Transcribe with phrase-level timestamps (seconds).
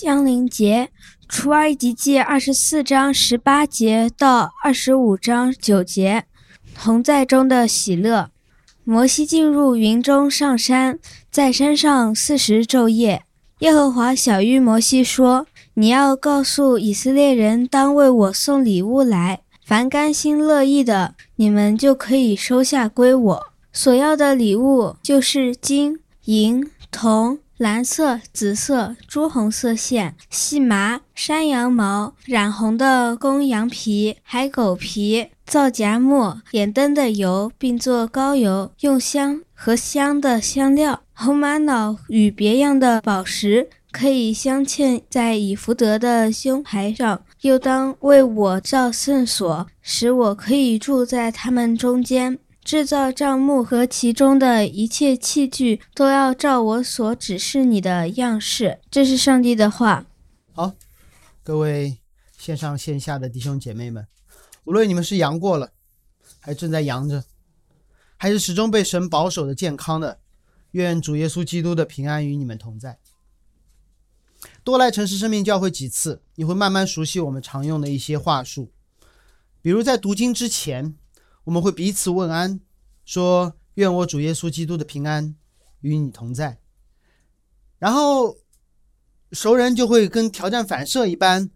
[0.00, 0.88] 江临节，
[1.28, 6.24] 出埃及记二十四章十八节到二十五章九节，
[6.74, 8.30] 同在中的喜乐。
[8.82, 10.98] 摩西进入云中上山，
[11.30, 13.24] 在山上四十昼夜。
[13.58, 23.46] 耶和华小谕摩西说：“你要告诉以色列人，当为我送礼物来，凡甘心乐意的，你们就可以收下归我。
[23.70, 47.20] 所要的礼物就是金银。”铜、蓝色、紫色、朱红色线、细麻、山羊毛、染红的公羊皮、海狗皮、皂荚木、点灯的油，并做膏油，用香和香的香料、红玛瑙与别样的宝石，可以镶嵌在以福德的胸牌上。
[47.42, 52.38] 又当为我造圣所，使我可以住在他们中间。
[52.62, 58.80] 制造帐目和其中的一切器具，都要照我所指示你的样式。
[58.90, 60.06] 这是上帝的话。
[60.52, 60.74] 好，
[61.42, 61.98] 各位
[62.38, 64.06] 线上线下的弟兄姐妹们，
[64.64, 65.72] 无论你们是阳过了，
[66.38, 67.24] 还正在阳着，
[68.16, 70.20] 还是始终被神保守的健康的，
[70.72, 72.98] 愿主耶稣基督的平安与你们同在。
[74.62, 78.70] 多来城市生命教会几次，你会慢慢熟悉我们常用的一些话术，
[79.62, 80.94] 比如在读经之前。
[81.44, 82.60] 我们会彼此问安，
[83.04, 85.34] 说：“愿我主耶稣基督的平安
[85.80, 86.60] 与你同在。”
[87.78, 88.36] 然后
[89.32, 91.50] 熟人就会跟条件反射一般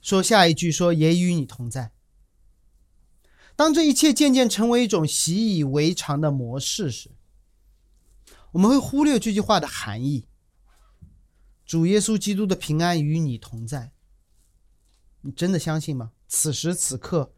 [0.00, 1.92] 说下一句：“说也与你同在。”
[3.54, 7.10] 当这一切渐渐成为一种习以为常的模式时，
[8.52, 10.26] 我们会忽略这句话的含义
[11.66, 13.92] ：“主耶稣基督的平安与你同在。”
[15.22, 16.12] 你真的相信吗？
[16.26, 17.34] 此时此刻。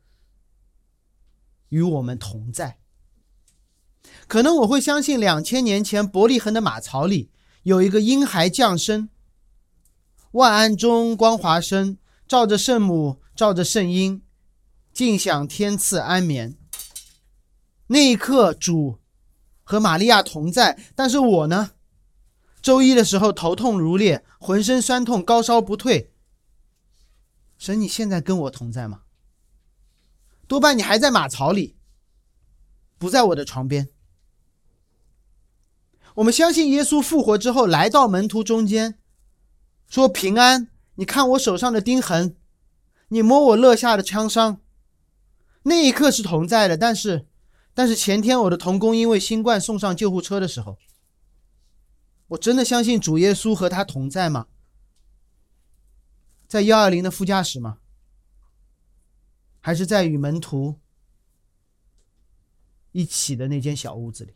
[1.70, 2.78] 与我们同在。
[4.28, 7.30] 可能我会相信，两千年前伯利恒的马槽里
[7.64, 9.08] 有一个婴孩降生，
[10.32, 14.22] 万安中光华生，照着圣母，照着圣婴，
[14.92, 16.56] 尽享天赐安眠。
[17.88, 19.00] 那一刻，主
[19.64, 20.78] 和玛利亚同在。
[20.94, 21.72] 但是我呢？
[22.62, 26.12] 周一的时候头痛如裂，浑身酸痛，高烧不退。
[27.58, 29.02] 神，你现在跟我同在吗？
[30.50, 31.76] 多半你还在马槽里，
[32.98, 33.88] 不在我的床边。
[36.16, 38.98] 我们相信耶稣复活之后来到门徒中间，
[39.86, 40.66] 说平安。
[40.96, 42.34] 你看我手上的钉痕，
[43.10, 44.60] 你摸我肋下的枪伤，
[45.62, 46.76] 那一刻是同在的。
[46.76, 47.28] 但是，
[47.72, 50.78] 但是前天我的童工因为新冠送上救护车的时候，
[52.26, 54.48] 我真的相信主耶稣和他同在吗？
[56.48, 57.78] 在幺二零的副驾驶吗？
[59.60, 60.78] 还是在与门徒
[62.92, 64.34] 一起的那间小屋子里。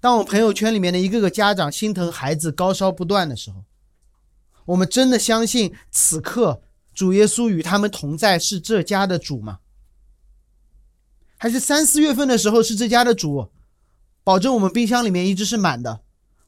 [0.00, 3.64] 当我朋友圈里面的一个个家长心疼孩子高烧不断的时候，
[4.66, 6.62] 我们真的相信此刻
[6.92, 9.60] 主耶稣与他们同在是这家的主吗？
[11.38, 13.50] 还是三四月份的时候是这家的主，
[14.22, 16.02] 保证我们冰箱里面一直是满的，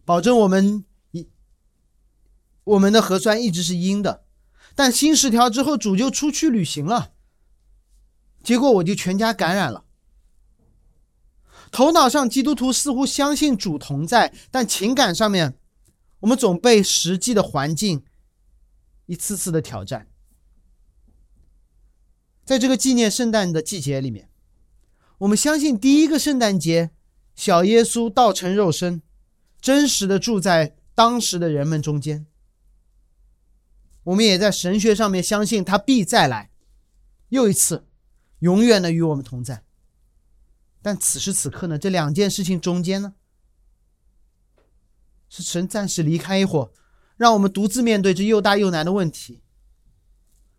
[0.04, 1.28] 保证我们一
[2.62, 4.24] 我们的核酸一直是阴的，
[4.74, 7.13] 但新十条之后主就出去旅行了。
[8.44, 9.84] 结果我就全家感染了。
[11.72, 15.58] 头脑上基督徒似乎相信主同在，但情感上面，
[16.20, 18.04] 我们总被实际的环境
[19.06, 20.06] 一次次的挑战。
[22.44, 24.28] 在这个纪念圣诞的季节里面，
[25.18, 26.90] 我们相信第一个圣诞节，
[27.34, 29.02] 小耶稣道成肉身，
[29.60, 32.26] 真实的住在当时的人们中间。
[34.04, 36.50] 我们也在神学上面相信他必再来，
[37.30, 37.86] 又一次。
[38.40, 39.64] 永远的与我们同在，
[40.82, 41.78] 但此时此刻呢？
[41.78, 43.14] 这两件事情中间呢，
[45.28, 46.70] 是神暂时离开一会儿，
[47.16, 49.42] 让我们独自面对这又大又难的问题，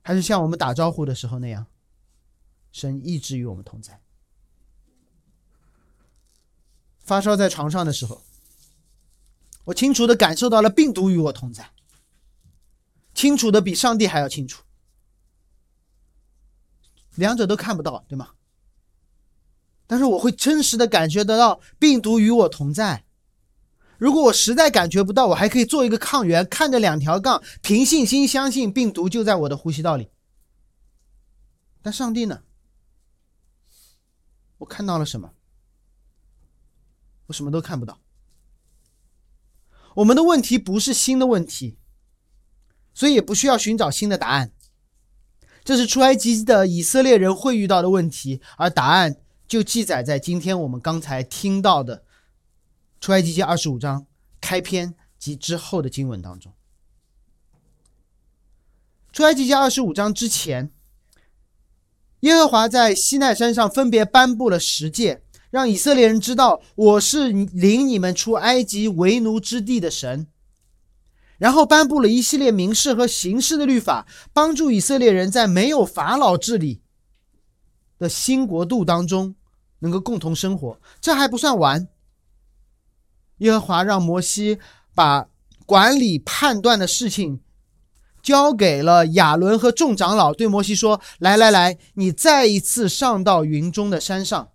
[0.02, 1.68] 还是像我们打招呼的时候那样，
[2.72, 4.02] 神一直与我们同在？
[7.00, 8.24] 发烧在床上的时候，
[9.66, 11.70] 我清楚的感受到了病毒与我同在，
[13.14, 14.65] 清楚的比上帝还要清楚。
[17.16, 18.30] 两者都看不到，对吗？
[19.88, 23.06] 但是我会真实的感觉得到病毒与我同在。
[23.98, 30.10] 如果我实在感觉不到，我还可以做一个抗原，看着两条杠，凭信心相信病毒就在我的呼吸道里。
[31.82, 32.42] 但上帝呢？
[34.58, 35.34] 我看到了什么？
[37.28, 38.02] 我什么都看不到。
[39.96, 41.78] 我们的问题不是新的问题，
[42.94, 44.52] 所以也不需要寻找新的答案。
[45.66, 49.18] 这是出埃及的以色列人会遇到的问题，而答案
[49.48, 52.04] 就记载在今天我们刚才听到的
[53.02, 54.06] 出埃及记二十五章
[54.40, 56.54] 开篇及之后的经文当中。
[59.12, 60.72] 出埃及记二十五章之前，
[62.20, 70.28] 耶和华在西奈山上分别颁布了十诫，让以色列人知道我是领你们出埃及为奴之地的神。
[71.38, 76.82] 然后颁布了一系列民事和刑事的律法，帮助以色列人在没有法老治理
[77.98, 79.36] 的新国度当中
[79.80, 80.80] 能够共同生活。
[81.02, 81.88] 这还不算完，
[83.40, 84.60] 耶和华让摩西
[84.94, 85.28] 把
[85.66, 87.42] 管理判断的事情
[88.24, 94.52] 交给了亚伦和众长老，对摩西说：“来来来，你再一次上到云中的山上，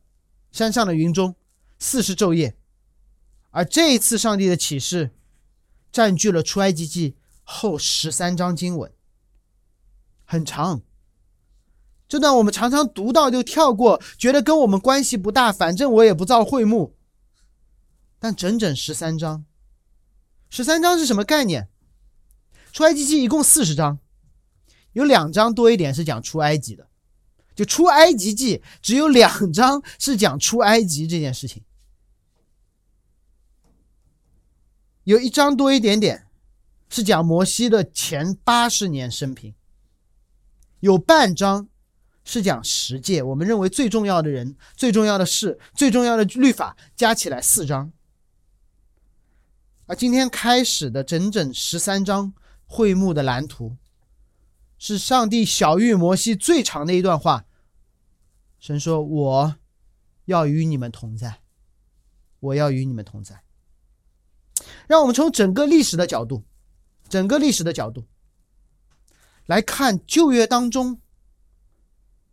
[0.50, 1.34] 山上的云中
[1.78, 2.56] 四十昼夜。”
[3.52, 5.10] 而这一次，上帝的启示。
[5.92, 8.92] 占据了出埃及记后十三章经文，
[10.24, 10.82] 很长。
[12.08, 16.96] 这段我们常常读到就跳过，觉得跟我们关系不大，反正我也不造会幕。
[18.18, 19.44] 但整整十三章，
[20.48, 21.68] 十三章是什么概念？
[22.72, 23.98] 出埃及记一共四十章，
[24.92, 26.88] 有两章多一点是讲出埃及的，
[27.54, 31.62] 就出埃及记只有两章是讲出埃及这件事情。
[35.04, 36.26] 有一章多一点点，
[36.88, 39.54] 是讲摩西的前八十年生平。
[40.80, 41.68] 有半章
[42.24, 47.92] 是讲十诫，我们认为最重要的人、最重要的事、最重要的律法，加起来四章。
[49.86, 52.32] 而今天开始的整整十三章
[52.64, 53.76] 会幕的蓝图，
[54.78, 57.46] 是上帝小谕摩西最长的一段话。
[58.58, 59.56] 神说：“我
[60.26, 61.40] 要与你们同在，
[62.38, 63.42] 我要与你们同在。”
[64.86, 66.44] 让我们从整个历史的角度，
[67.08, 68.06] 整个历史的角度
[69.46, 71.00] 来看旧约当中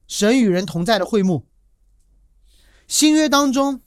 [0.08, 1.48] 神与人同在的会幕，
[2.88, 3.82] 新约当中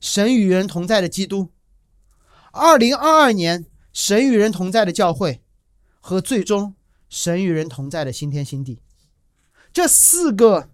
[0.00, 1.50] 神与人同在的基督，
[2.52, 5.42] 二零二二年神与人同在的教会，
[6.00, 6.74] 和最终
[7.08, 8.80] 神与人同在的新天新地，
[9.72, 10.70] 这四个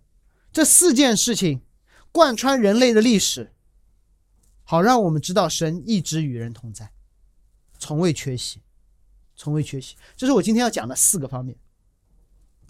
[0.53, 1.63] 这四件事情
[2.13, 3.54] 贯穿人类的历史，
[4.75, 6.91] 好让我们知道神一直与人同在。
[7.79, 8.61] 从未缺席，
[9.37, 9.95] 从未缺席。
[10.17, 11.57] 这是我今天要讲的四个方面。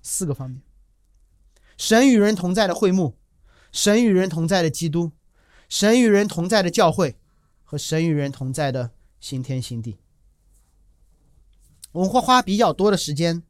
[0.03, 0.61] 四个方面：
[1.79, 3.17] 神与人同在的会幕，
[3.73, 5.12] 神与人同在的基督，
[5.71, 7.17] 神与人同在的教会，
[7.62, 9.97] 和神与人同在的新天新地。
[11.93, 13.43] 我们会花比较多的时间，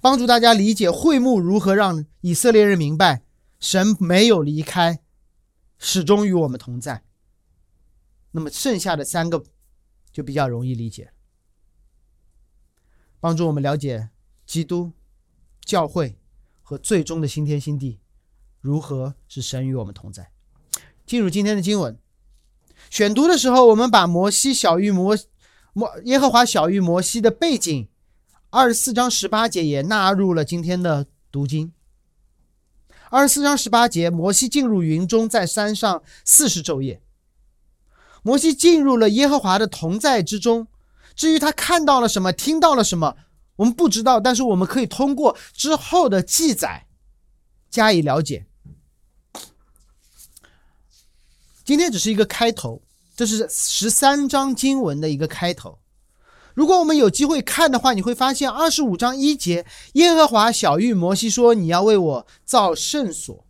[0.00, 3.22] 帮助大家理解会幕如何让以色列人明白
[3.60, 5.00] 神没有离开，
[5.78, 7.04] 始终与我们同在。
[8.32, 9.44] 那么剩下的三个。
[10.14, 11.10] 就比较容易理解，
[13.18, 14.10] 帮助我们了解
[14.44, 14.92] 基督
[15.64, 16.18] 教会
[16.60, 17.98] 和最终的新天新地
[18.60, 20.30] 如何是神与我们同在。
[21.06, 21.98] 进入今天的经文
[22.90, 25.16] 选读的时候，我们把摩西小于摩
[25.72, 27.88] 摩耶和华小于摩西的背景
[28.50, 31.72] 二十四章十八节也纳入了今天的读经。
[33.08, 37.00] 二十四章十八节，摩西进入云中，在山上四十昼夜。
[38.22, 40.68] 摩西进入了耶和华的同在之中，
[41.14, 43.16] 至于他看到了什么，听到了什么，
[43.56, 44.20] 我们不知道。
[44.20, 46.86] 但是我们可以通过之后的记载
[47.70, 48.46] 加以了解。
[51.64, 52.82] 今天只是一个开头，
[53.16, 55.78] 这是十三章经文的一个开头。
[56.54, 63.46] 如果我们有机会看的话，你会发现二十五章一节，耶和华小谕摩西说：“你要为我造圣所。”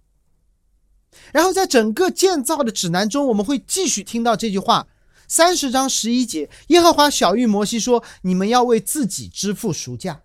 [1.33, 4.87] 然后在整个建造的指南中，我们会继续听到这句话：
[5.28, 10.23] 三十章十一节，耶和华小谕摩西说：“你们要为自己支付赎价。”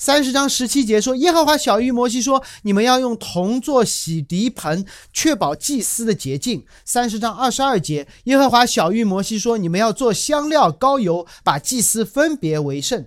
[0.00, 13.06] 三十章十七节说：“耶和华小谕摩西说：你们要用铜做洗涤盆，确保祭司的洁净。”三十章二十二节，耶和华小谕摩西说：“你们要做香料、膏油，把祭司分别为圣。”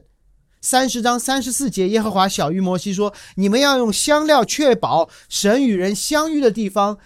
[0.61, 6.97] 三十章三十四节，耶和华小谕摩西说：“你们要用香料，确保神与人相遇的地方。”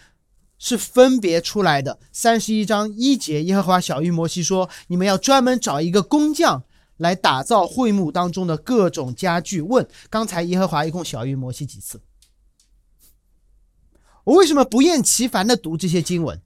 [0.58, 2.00] 是分别出来的。
[2.14, 6.64] 三十一章一节，耶和华小谕摩西说：“你们要专门找一个工匠
[6.96, 12.02] 来打造会幕当中的各种家具。”问刚才耶和华一共小谕摩西几次？
[14.24, 16.42] 我为什么不厌其烦的读这些经文，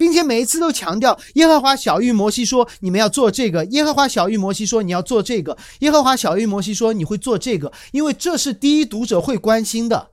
[0.00, 10.12] 并且每一次都强调耶和华小谕摩西说：“你们要做这个。”耶和华小谕摩西说：“你要做这个。”耶和华小谕摩西说：“你会做这个，因为这是第一读者会关心的。”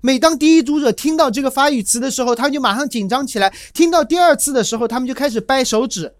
[0.00, 6.14] 每当第一读者听到这个发语词的时候，他们就马上紧张起来；听到第二次的时候，他们就开始掰手指。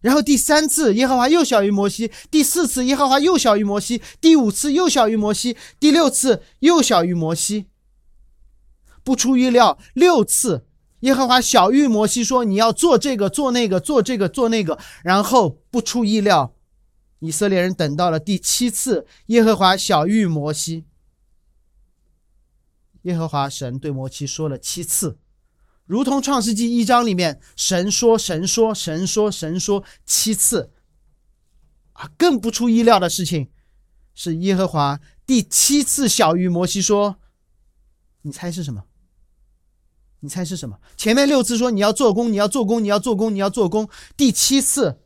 [0.00, 7.66] 然后第三次，耶和华又小于摩西；第四次，耶和华又小于摩西；第五次又小于摩西；第六次又小于摩西。
[9.04, 10.66] 不出预料，六次
[11.00, 16.54] 耶和华小玉摩西说：“你要做这个，做那个，做这个，做那个。”然后不出意料，
[17.18, 20.86] 以色列人等到了第七次，耶和华小谕摩西。
[23.02, 25.18] 耶和华神对摩西说了七次，
[25.84, 30.72] 如同创世纪一章里面神说、神说、神说、神说七次。
[31.92, 33.50] 啊，更不出意料的事情
[34.14, 37.16] 是，耶和华第七次小谕摩西说
[38.22, 38.84] ：“你猜是什么？
[40.24, 40.78] 你猜是什么？
[40.96, 43.86] 前面六次说你要做工，你要做工，你要做工，你要做工。
[44.16, 44.98] 第七次，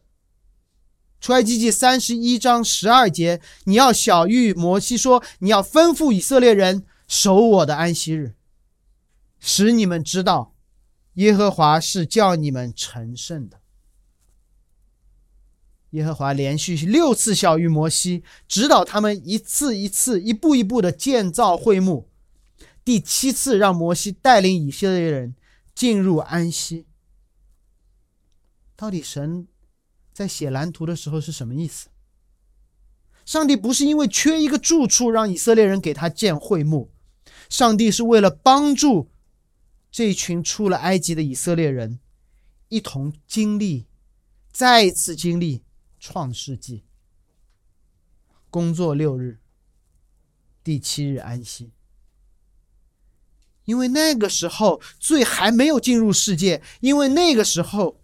[1.21, 8.35] 出埃及记三十一章十二节，你要小谕摩西说，你要吩咐以色列人。”守我的安息日，
[9.41, 10.55] 使你们知道，
[11.15, 13.61] 耶和华是叫你们成圣的。
[15.93, 22.08] 耶和华连续六次小谕摩西，指导他们一次一次、一步一步的建造会幕。
[22.89, 25.35] 第七次让摩西带领以色列人
[25.75, 26.87] 进入安息。
[28.75, 29.47] 到底神
[30.15, 31.91] 在写蓝图的时候是什么意思？
[33.27, 36.91] 上帝不是因为缺一个住处，让以色列人给他建会幕。
[37.51, 39.11] 上帝是为了帮助
[39.91, 42.01] 这群出了埃及的以色列人，
[42.71, 43.85] 一同经历，
[44.51, 45.63] 再一次经历
[46.01, 46.85] 创世纪。
[48.49, 49.41] 工作六日，
[50.65, 51.73] 第七日安息。
[53.69, 58.01] 因为那个时候罪还没有进入世界，因为那个时候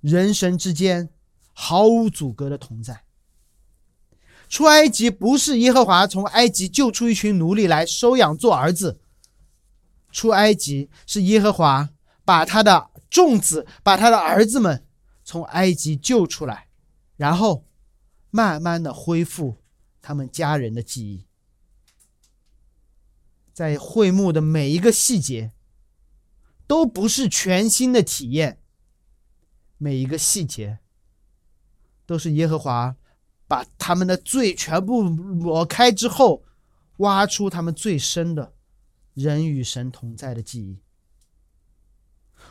[0.00, 1.10] 人神之间
[1.52, 3.02] 毫无阻隔的同在。
[4.48, 9.00] 出埃及不是耶和华从埃及救出一群奴隶来收养做儿子，
[10.12, 11.90] 出埃及是耶和华
[12.24, 14.86] 把他的众子、把他的儿子们
[15.24, 16.68] 从埃及救出来，
[17.16, 17.64] 然后
[18.30, 19.56] 慢慢的恢复
[20.00, 21.26] 他们家人的记忆，
[23.54, 25.52] 在会幕的每一个细节
[26.66, 28.58] 都不是全新的体验，
[29.78, 30.80] 每一个细节
[32.04, 32.96] 都是耶和华。
[33.46, 36.42] 把他们的罪全部抹开之后，
[36.96, 38.54] 挖出他们最深的
[39.12, 40.80] 人与神同在的记忆。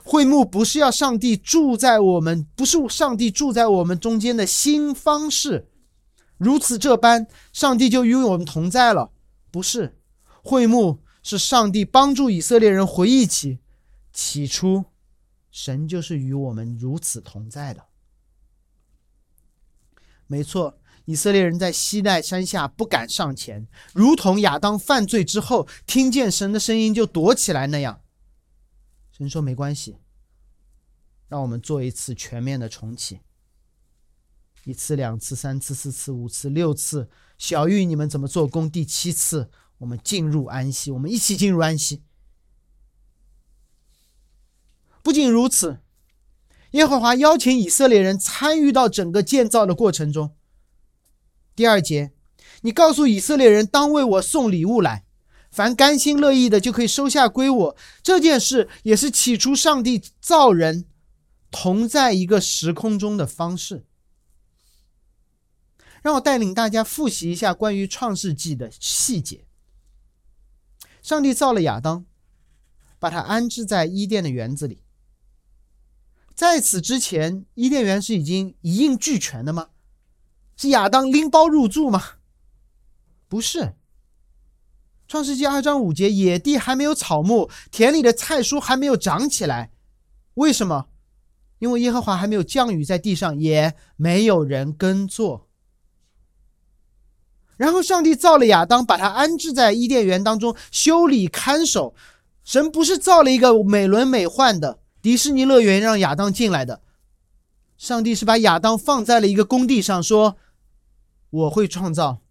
[0.04, 5.68] 会幕不是要上帝住在我们，不是上帝住在我们中间的新方式，
[6.38, 9.12] 如此这般，上帝就与我们同在了。
[9.50, 9.98] 不是，
[10.44, 13.60] 会幕是上帝帮助以色列人回忆起
[14.12, 14.86] 起初，
[15.50, 17.86] 神就是与我们如此同在的。
[20.28, 20.78] 没错。
[21.06, 28.02] 以色列人在西奈山下不敢上前，如同亚当犯罪之后听见神的声音就躲起来那样。
[29.12, 29.98] 神说：“没关系，
[31.28, 33.20] 让我们做一次全面的重启，
[34.64, 37.10] 一次、两次、三次、四次、五次、六次。
[37.38, 38.72] 小玉，你们怎么做工？
[38.72, 39.50] 第七次，
[39.84, 42.02] 我们进入安息，我们一起进入安息。
[45.02, 45.80] 不仅如此，
[46.72, 50.36] 耶和华邀请以色列人参与到整个建造的过程中。”
[51.54, 52.14] 第二节，
[52.62, 55.06] 你告诉以色列人，当为我送礼物来，
[55.52, 57.78] 凡甘心乐意的就可以收下归我。
[58.02, 60.86] 这件事也是起初上帝造人
[61.52, 63.86] 同在一个时空中的方式。
[66.02, 69.46] 让我带领大家复习一下关于创世纪的细节。
[71.04, 72.06] 上帝造了亚当，
[72.98, 74.82] 把他安置在伊甸的园子里。
[76.34, 79.70] 在此之前，伊甸园是已经一应俱全的吗？
[80.56, 82.02] 是亚当拎包入住吗？
[83.28, 83.76] 不是。
[85.08, 89.72] 创世纪二章五节，野地还没有草木，田里的菜蔬还没有长起来。
[90.36, 90.88] 为什么？
[91.60, 95.50] 因为耶和华还没有降雨在地上，也没有人耕作。
[97.64, 101.96] 然后上帝造了亚当，把他安置在伊甸园当中修理看守。
[102.44, 106.82] 神不是造了一个美轮美奂的迪士尼乐园让亚当进来的。
[107.78, 110.36] 上帝是把亚当放在了一个工地上，说。
[111.30, 112.22] 我会创造，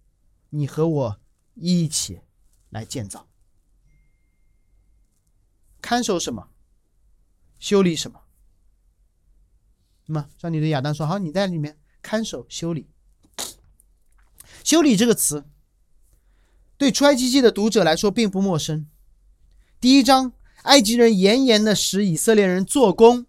[0.50, 1.16] 你和我
[1.54, 2.20] 一起
[2.68, 3.26] 来建造。
[5.80, 6.48] 看守什么？
[7.58, 8.20] 修理什么？
[10.06, 12.90] 那么上帝对亚当说：“好，你在里面看守修理。”
[14.64, 15.44] 修理这个词，
[16.76, 18.86] 对出埃及记的读者来说并不陌生。
[19.80, 23.26] 第一章，埃及人严严的使以色列人做工，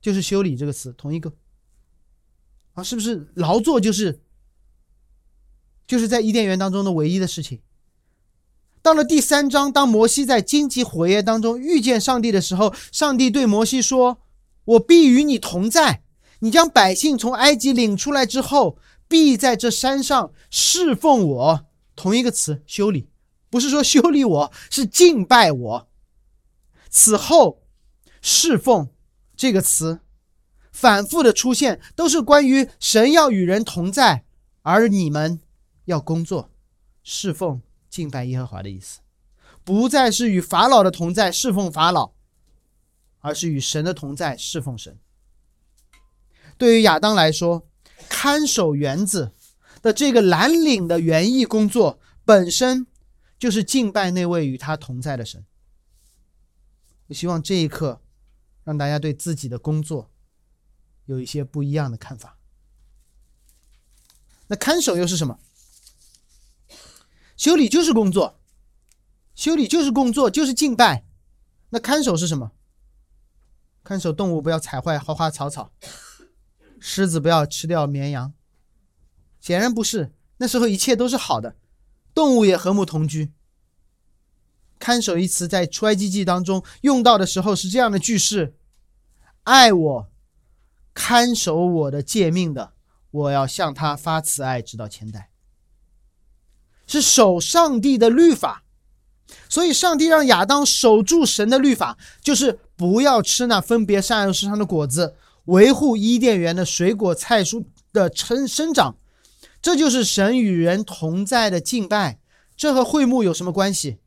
[0.00, 1.32] 就是修理这个词，同一个。
[2.74, 4.20] 啊，是不是劳作就是，
[5.86, 7.60] 就是在伊甸园当中的唯一的事情？
[8.82, 14.22] 到了第三章，当摩西在荆棘火焰当中遇见上帝的时候，上帝对摩西说
[14.64, 16.02] ：“我必与你同在。
[16.38, 18.78] 你将百姓从埃及领出来之后，
[19.10, 23.10] 必在这山上侍奉我。”同一个词，修理，
[23.50, 25.88] 不是说修理我，是敬拜我。
[26.88, 27.62] 此后，
[28.22, 28.88] 侍奉
[29.36, 30.00] 这个词。
[30.72, 34.24] 反复的出现，都是关于神要与人同在，
[34.62, 35.40] 而你们
[35.84, 36.50] 要工作、
[37.02, 39.00] 侍奉、敬拜耶和华的意思，
[39.62, 42.12] 不再是与法老的同在侍奉法老，
[43.18, 44.98] 而是与神的同在侍奉神。
[46.56, 47.66] 对于亚当来说，
[48.10, 49.32] 看守园子
[49.80, 52.86] 的这个蓝领的园艺工作本身
[53.38, 55.46] 就是敬拜那位与他同在的神。
[57.06, 58.02] 我希望这一刻
[58.64, 60.10] 让大家对自己的工作。
[61.06, 62.38] 有一些不一样的看法。
[64.46, 65.40] 那看守又是什么？
[67.36, 68.38] 修理就是工作，
[69.34, 71.04] 修理就是工作，就是敬拜。
[71.70, 72.52] 那看守是什么？
[73.82, 75.72] 看守动物不要踩坏花花草草，
[76.80, 78.32] 狮子不要吃掉绵羊。
[79.38, 81.54] 显然不是，那时候一切都是好的，
[82.12, 83.30] 动物也和睦同居。
[84.78, 88.54] 看守一词在出埃及记当中用到的时候是这样的句式：
[89.44, 90.10] 爱我。
[90.92, 92.72] 看守我的诫命的，
[93.12, 95.30] 我要向他发慈爱，直到千代。
[96.86, 98.64] 是守上帝的律法，
[99.48, 105.14] 所以上帝让亚当守住神的律法，就是不要吃那分别善恶树上的果子，
[105.46, 108.96] 维护伊甸园的水果菜蔬的生生长。
[109.62, 112.18] 这就是神与人同在的敬拜。
[112.56, 113.98] 这和会幕有什么关系？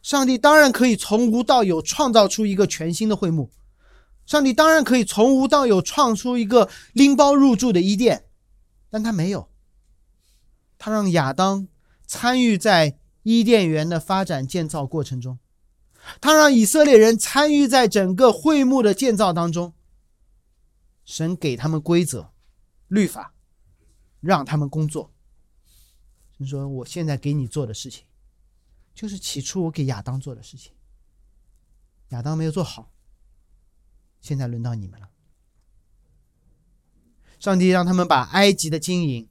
[0.00, 3.50] 上帝当然可以从无到有创造出一个全新的会幕。
[4.24, 8.24] 上帝当然可以从无到有创出一个拎包入住的伊甸，
[8.88, 9.48] 但他没有。
[10.78, 11.66] 他让亚当
[12.06, 15.39] 参与在伊甸园的发展建造过程中，
[16.20, 19.74] 他让以色列人参与在整个会幕的建造当中。
[21.04, 22.32] 神给他们规则、
[22.88, 23.34] 律法，
[24.20, 25.12] 让他们工作。
[26.38, 28.04] 神说：“我现在给你做的事情，
[28.94, 30.72] 就是起初我给亚当做的事情。
[32.10, 32.90] 亚当没有做好。”
[34.22, 35.08] 现在轮到你们了。
[37.38, 39.28] 上帝让他们把埃及的金银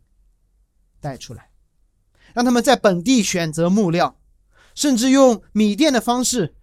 [0.99, 1.51] 带出来，
[2.33, 4.19] 让他们在本地选择木料，
[4.73, 6.55] 甚至用米店的方式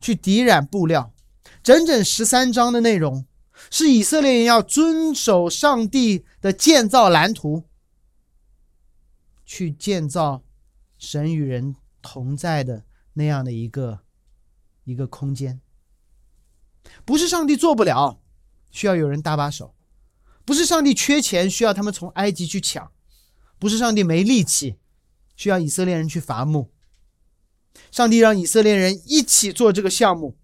[0.00, 1.12] 去抵染布料。
[1.62, 3.26] 整整十三章的内容
[3.70, 7.64] 是以色列人要遵守上帝的建造蓝图，
[9.44, 10.42] 去建造
[10.96, 14.00] 神与人同在的那样的一个
[14.84, 15.60] 一个空间。
[17.04, 18.18] 不是上帝做不了，
[18.70, 19.74] 需要有人搭把手；
[20.46, 22.90] 不是上帝缺钱，需要他们从埃及去抢；
[23.58, 24.76] 不是上帝没力气，
[25.36, 26.70] 需要以色列人去伐木。
[27.90, 30.36] 上帝让以色列人一起做这个项目，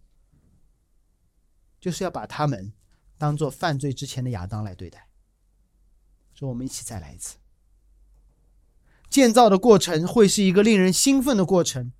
[1.80, 2.72] 就是要把他们
[3.18, 5.08] 当做犯罪之前的亚当来对待。
[6.34, 7.36] 说我们一起再来一次。
[9.08, 11.92] 建造的过程会是一个令人兴奋的过程，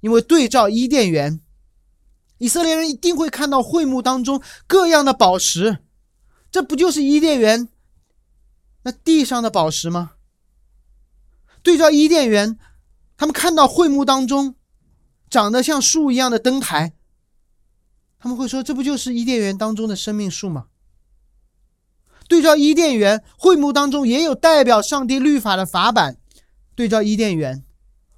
[0.00, 1.40] 因为对照伊甸园。
[2.38, 5.78] 以色列人一定会看到会幕当中各样的宝石，
[6.50, 7.68] 这不就是伊甸园
[8.82, 10.12] 那地上的宝石吗？
[11.62, 12.58] 对照伊甸园，
[13.16, 14.56] 他们看到会幕当中
[15.30, 16.94] 长得像树一样的灯台，
[18.18, 20.68] 他们会说：“这不就是伊甸园当中的生命树吗？”
[22.28, 26.14] 对照伊甸园，会幕当中也有代表上帝律法的法版；
[26.74, 27.64] 对照伊甸园，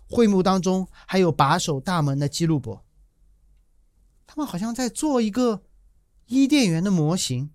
[0.08, 2.84] 会幕当中还有把守大门的基路伯。
[4.26, 5.62] 他们好像在做一个
[6.26, 7.50] 伊甸园的模型。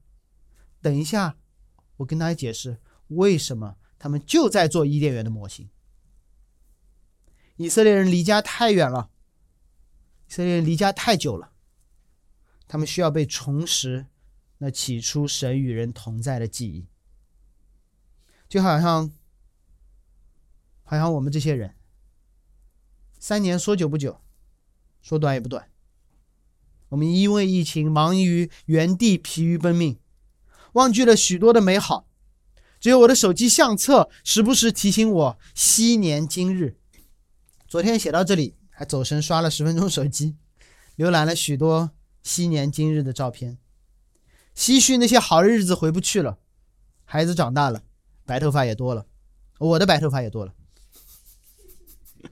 [0.81, 1.37] 等一下，
[1.97, 5.69] 我跟大家解释为什么他们就在做伊甸园的模型。
[7.57, 9.09] 以色列人离家太远了，
[10.27, 11.51] 以色列人离家太久了，
[12.67, 14.07] 他们需要被重拾
[14.57, 16.87] 那起初神与人同在的记忆。
[18.49, 19.11] 就好像，
[20.83, 21.75] 好像我们这些人，
[23.19, 24.21] 三年说久不久，
[25.01, 25.69] 说短也不短。
[26.89, 29.99] 我们因为疫情忙于原地疲于奔命，
[30.73, 32.07] 忘记了许多的美好。
[32.79, 36.77] 只有我的手机相册时不时提醒我昔年今日。
[37.73, 40.37] 昨天写到这里，还走神刷了十分钟手机，
[40.95, 41.89] 浏览了许多
[42.21, 43.57] 昔年今日的照片，
[44.55, 46.37] 唏嘘那些好日子回不去了。
[47.03, 47.81] 孩子长大了，
[48.27, 49.07] 白头发也多了，
[49.57, 50.53] 我的白头发也多了。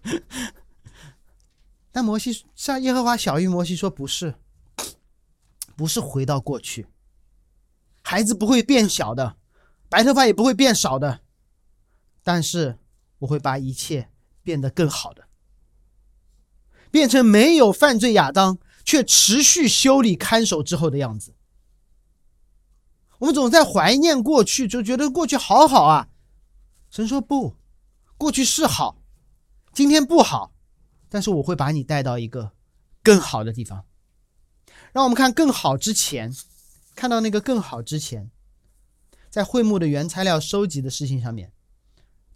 [1.91, 4.35] 但摩西向耶和华小玉摩西说：“不是。”
[5.75, 6.85] 不是回到过去，
[8.03, 9.37] 孩子不会变小的，
[9.89, 11.21] 白头发也不会变少的，
[12.21, 12.77] 但是
[13.17, 14.11] 我会把一切
[14.43, 15.27] 变得更好的，
[16.91, 21.33] 变成没有犯罪亚当却持续修理看守之后的样子。
[23.19, 26.09] 我们总在怀念过去，就觉得过去好好啊。
[26.89, 27.55] 神说不，
[28.17, 29.01] 过去是好，
[29.71, 30.53] 今天不好，
[31.07, 32.51] 但是我会把你带到一个
[33.01, 33.85] 更好的地方。
[34.91, 36.35] 让我们看更好之前，
[36.95, 38.29] 看到那个更好之前，
[39.29, 41.53] 在会幕的原材料收集的事情上面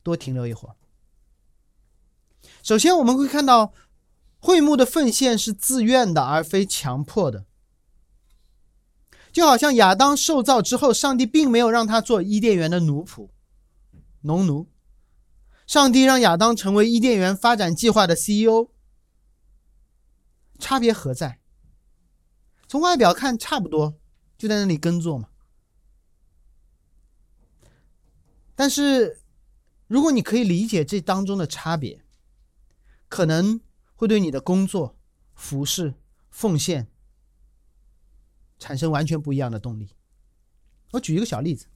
[0.02, 0.76] 多停留一会儿。
[2.64, 3.74] 首先，我们会看到
[4.46, 7.48] 会幕的奉献是自愿的，而非强迫的。
[9.34, 13.30] 就好像亚当受造之后，上帝并没有让他做伊甸园的奴仆、
[14.22, 14.70] 农奴，
[15.66, 18.70] 上帝让亚当成为伊甸园发展计划的 CEO。
[20.60, 21.40] 差别何在？
[22.68, 23.98] 从外表看差不多，
[24.38, 25.30] 就在那里耕作嘛。
[28.56, 29.20] 但是，
[29.88, 32.06] 如果你可以理解这当中的差别，
[33.10, 33.60] 可能
[33.96, 34.96] 会对你的工作、
[35.34, 35.96] 服饰、
[36.30, 36.88] 奉献
[38.60, 39.90] 产生完全不一样的动力。
[40.92, 41.68] 我举一个小例子：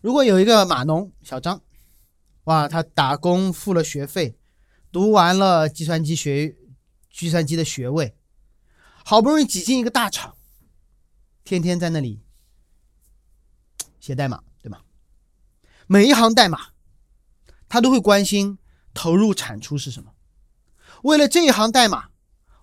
[0.00, 1.62] 如果有一个码农小张，
[2.44, 4.38] 哇，他打工付了学费，
[4.92, 6.56] 读完了计算机学。
[7.10, 8.14] 计算机的学位，
[9.04, 10.36] 好不容易挤进一个大厂，
[11.42, 12.22] 天天在那里
[13.98, 14.82] 写代码，对吗？
[15.88, 16.68] 每一行代码，
[17.68, 18.58] 他都会关心
[18.94, 20.14] 投入产出是什么。
[21.02, 22.08] 为了这一行代码，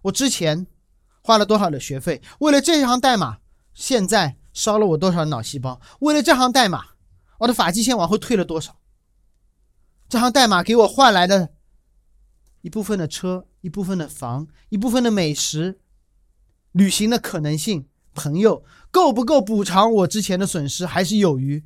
[0.04, 0.68] 我之前
[1.22, 2.22] 花了多少的学费？
[2.40, 3.38] 为了这一行代码，
[3.74, 5.80] 现在烧了我多少脑细胞？
[6.00, 6.86] 为了这行代码，
[7.40, 8.78] 我的发际线往后退了多少？
[10.08, 11.54] 这行代码给我换来的
[12.62, 13.48] 一部分的车。
[13.62, 15.80] 一部分的房，一部分的美食，
[16.72, 21.66] 旅行的可能性，朋友够不够补偿我之前的损失，还是有余？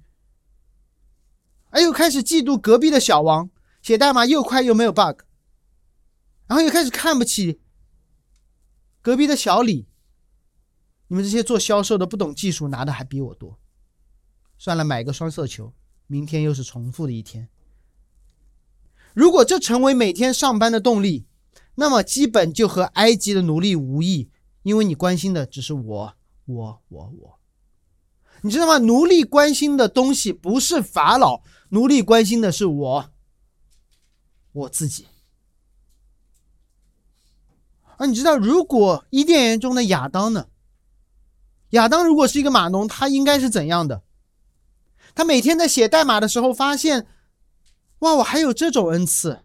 [1.71, 3.49] 哎，又开始嫉妒隔壁的小王，
[3.81, 5.23] 写代码又快又没有 bug，
[6.49, 7.61] 然后又开始看不起
[9.03, 9.87] 隔壁的小李，
[11.07, 13.59] 你们这些做销售的不懂技术，拿的还比我多。
[14.57, 15.71] 算了，买个双色球，
[16.07, 17.49] 明天又是重复的一天。
[19.13, 21.27] 如果这成为每天上班的动力，
[21.75, 24.31] 那么基本就和埃及的奴隶无异，
[24.63, 27.39] 因为你关心的只是我，我，我，我。
[28.41, 28.79] 你知道吗？
[28.79, 33.11] 奴隶关心的东西不是法老，奴隶关心的是我，
[34.51, 35.05] 我自己。
[37.99, 40.47] 啊，你知道，如果伊甸园中的亚当呢？
[41.71, 44.03] 亚当如果是一个码农，他应该是怎样的？
[45.13, 47.07] 他每天在写代码的时候，发现，
[47.99, 49.41] 哇，我还有这种恩赐。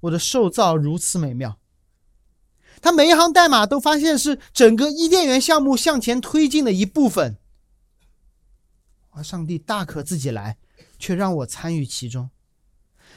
[0.00, 1.58] 我的受造如此美妙，
[2.82, 7.38] 他每一行代码都发现是整个伊甸园项目向前推进的一部分。
[9.12, 10.58] 而上帝大可自己来，
[10.98, 12.28] 却让我参与其中。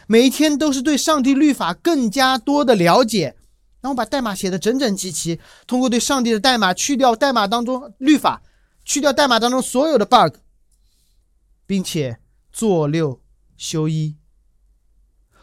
[0.07, 3.35] 每一天都是对上帝律法更加多的了解，
[3.83, 5.41] 然后把代码写的整整齐齐。
[5.67, 8.41] 通过对上帝的代码去掉代码当中律法，
[8.85, 10.37] 去掉代码当中所有的 bug，
[11.65, 12.19] 并且
[12.53, 13.21] 做六
[13.57, 14.15] 休一。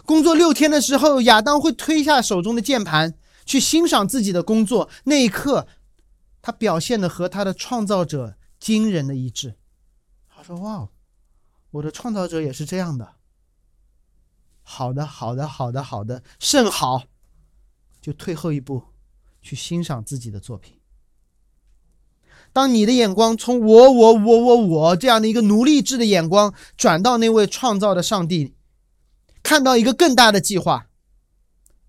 [0.06, 4.88] 工作六天的时候，亚当会推下手中的键盘，去欣赏自己的工作。
[5.04, 5.68] 那一刻，
[6.40, 9.56] 他表现的和他的创造者惊人的一致。
[10.34, 10.88] 他说：“哇，
[11.72, 13.16] 我的创造者也是这样的。”
[14.64, 17.04] 好的，好的，好的，好的，甚好。
[18.00, 18.82] 就退后一步，
[19.40, 20.78] 去欣赏自己的作品。
[22.52, 28.54] 当你的眼光从我、我、我、我、我这样的一个奴隶制的眼光，转到那位创造的上帝。
[29.42, 30.90] 看到一个更大的计划，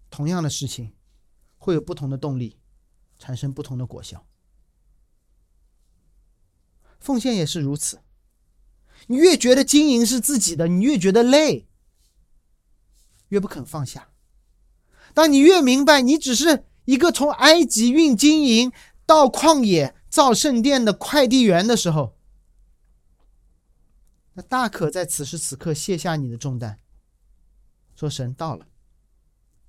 [0.09, 0.93] 同样的事情
[1.57, 2.57] 会有不同的动力，
[3.19, 4.25] 产生不同的果效。
[6.99, 7.99] 奉献也是如此。
[9.07, 11.67] 你越觉得经营是自己的，你越觉得累，
[13.29, 14.10] 越不肯放下。
[15.13, 18.71] 当你越明白你只是一个从埃及运金银
[19.05, 22.17] 到旷野造圣殿的快递员的时候，
[24.33, 26.79] 那大可在此时此刻卸下你的重担。
[27.95, 28.65] 说神到了，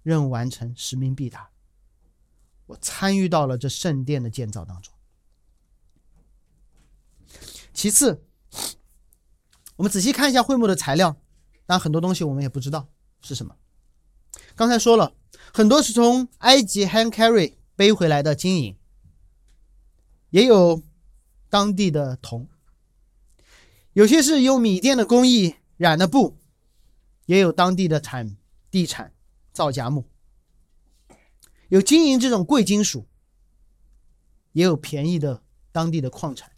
[0.03, 1.51] 任务完成，使命必达。
[2.67, 4.95] 我参与到了这圣殿的建造当中。
[7.75, 8.25] 其次，
[9.77, 11.11] 我们仔细看一下会幕的材料，
[11.67, 12.89] 当然很多东西我们也不知道
[13.21, 13.57] 是什么。
[14.55, 15.15] 刚才说了
[15.53, 18.77] 很多是从埃及 hand carry 背回来的金银，
[20.31, 20.83] 也有
[21.49, 22.49] 当地的铜，
[23.93, 26.39] 有些是用米店的工艺染的布。
[27.27, 28.37] 也有当地的产
[28.69, 29.13] 地产
[29.53, 30.05] 造荚木，
[31.69, 33.07] 有金银这种贵金属，
[34.51, 36.51] 也有便宜的当地的矿产，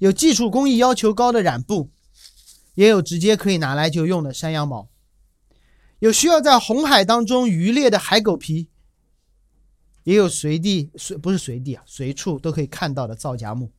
[0.00, 1.88] 有技术工艺要求高的染布，
[2.74, 4.89] 也有直接可以拿来就用的山羊毛，
[6.00, 8.68] 有需要在红海当中渔猎的海狗皮，
[10.04, 13.70] 也有随地随不是随地啊随处都可以看到的造荚木。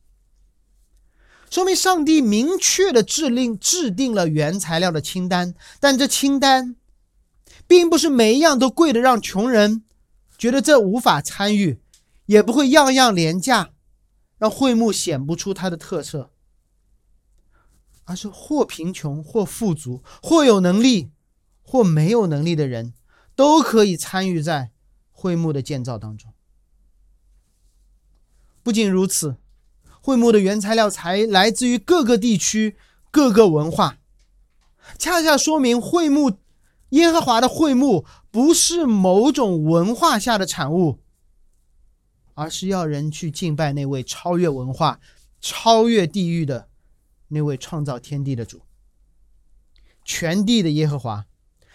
[1.50, 6.76] 说明上帝明确的制令制定了原材料的清单，但这清单
[7.66, 9.84] 并不是每一样都贵的让穷人
[10.38, 11.80] 觉得这无法参与，
[12.26, 13.72] 也不会样样廉价
[14.38, 16.30] 让会幕显不出它的特色，
[18.04, 21.10] 而是或贫穷或富足，或有能力
[21.72, 22.92] 或没有能力的人，
[23.34, 24.72] 都可以参与在
[25.10, 26.34] 会幕的建造当中。
[28.62, 29.38] 不仅如此，
[30.02, 32.76] 会幕的原材料才来自于各个地区、
[33.10, 33.96] 各个文化，
[34.98, 36.36] 恰恰说明会幕
[36.90, 40.98] 耶和华的会幕不是某种文化下的产物。
[42.34, 45.00] 而是要人去敬拜那位超越文化、
[45.40, 46.68] 超越地域的
[47.28, 48.60] 那位创造天地的主，
[50.04, 51.24] 全地的耶和华。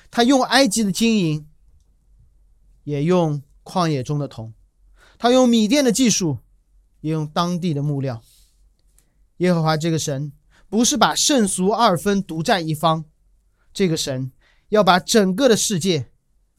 [0.10, 1.48] 他用埃及的金银，
[2.84, 4.54] 也用旷野中的铜；
[5.18, 6.40] 他用米店的技术，
[7.02, 8.24] 也用当地的木料。
[9.38, 10.32] 耶和华这个神
[10.70, 13.06] 不是把圣俗二分独占一方，
[13.74, 14.32] 这个神
[14.70, 16.12] 要把整个的世界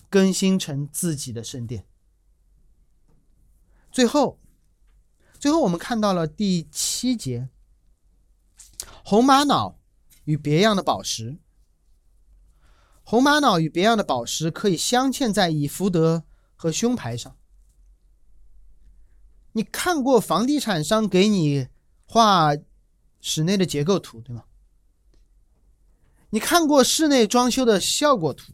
[0.08, 1.87] 更新成自己的圣殿。
[3.90, 4.38] 最后，
[5.40, 7.48] 最后我们看到了第七节，
[9.02, 9.78] 红玛瑙
[10.24, 11.38] 与别样的宝石。
[13.11, 17.35] 红玛瑙与别样的宝石可以镶嵌在以福德和胸牌上。
[19.53, 21.68] 你看过房地产商给你
[22.05, 22.55] 画
[23.23, 24.44] 室内的结构图，对吗？
[26.29, 28.53] 你看过室内装修的效果图？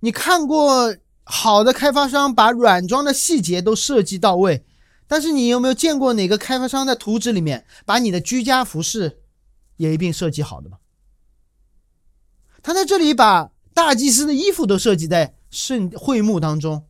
[0.00, 0.96] 你看过？
[1.22, 4.64] 好的开发商把软装的细节都设计到位，
[5.06, 9.22] 但是你有没有见过哪个开发商在图纸里面把你的居家服饰
[9.76, 10.78] 也一并设计好的吗？
[12.66, 16.84] 他在这里把大祭司的衣服都设计在圣会幕当中，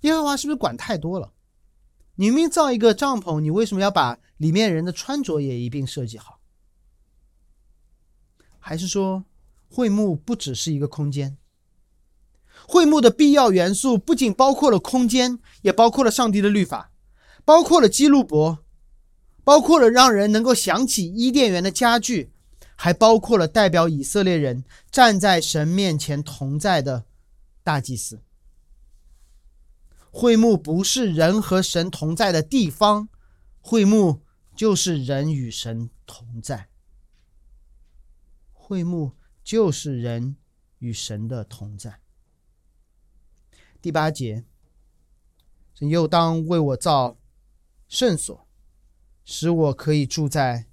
[0.00, 1.32] 耶和华是不是管太多了？
[2.16, 6.40] 你明明造一个帐篷，你为什么要把里面人的穿着也一并设计好？
[8.58, 9.24] 还是说
[9.68, 11.38] 会幕不只是一个空间？
[12.66, 16.90] 会幕的必要元素不仅包括了空间，也包括了上帝的律法，
[17.44, 18.64] 包括了基路伯，
[19.44, 22.32] 包括了让人能够想起伊甸园的家具，
[22.80, 27.06] 还包括了代表以色列人站在神面前同在的
[27.64, 28.22] 大祭司。
[30.12, 33.08] 会幕不是人和神同在的地方，
[33.60, 34.22] 会幕
[34.54, 36.68] 就是人与神同在。
[38.52, 39.12] 会幕
[39.42, 40.36] 就是人
[40.78, 42.00] 与神的同在。
[43.82, 44.44] 第八节，
[45.80, 47.16] 又当为我造
[47.88, 48.46] 圣所，
[49.24, 50.66] 使我可以住在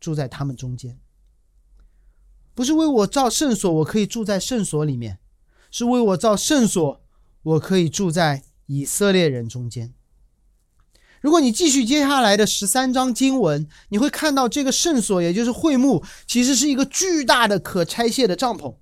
[0.00, 0.98] 住在他们中间。
[2.54, 5.18] 不是为我造圣所，我可以住在圣所里面，
[5.70, 7.00] 是为我造圣所，
[7.42, 9.92] 我可以住在以色列人中间。
[11.20, 18.76] 如果你继续接下来的十三章经文，你会看到这个圣所，也就是会幕，其实是一个巨大的可拆卸的帐篷。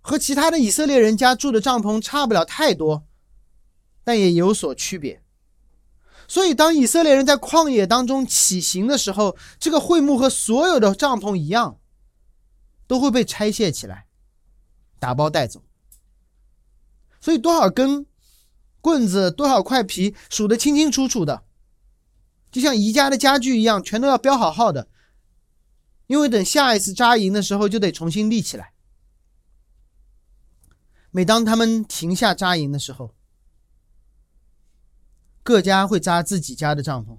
[0.00, 3.06] 和其他的以色列人家住的帐篷差不了太多，
[4.02, 5.21] 但也有所区别。
[6.32, 11.78] 所以，当以色列人在旷野当中起行的时候，这个会幕和所有的帐篷一样，
[12.86, 14.06] 都会被拆卸起来，
[14.98, 15.62] 打包带走。
[17.20, 18.06] 所以，多少根
[18.80, 21.42] 棍子、多少块皮数得清清楚楚的，
[22.50, 24.88] 就像宜家的家具一样，全都要标好号的，
[26.06, 28.72] 因为等下一次扎营的时候，就得重新立起来。
[31.10, 33.14] 每当他们停下扎营的时候，
[35.42, 37.18] 各家会扎自己家的帐篷，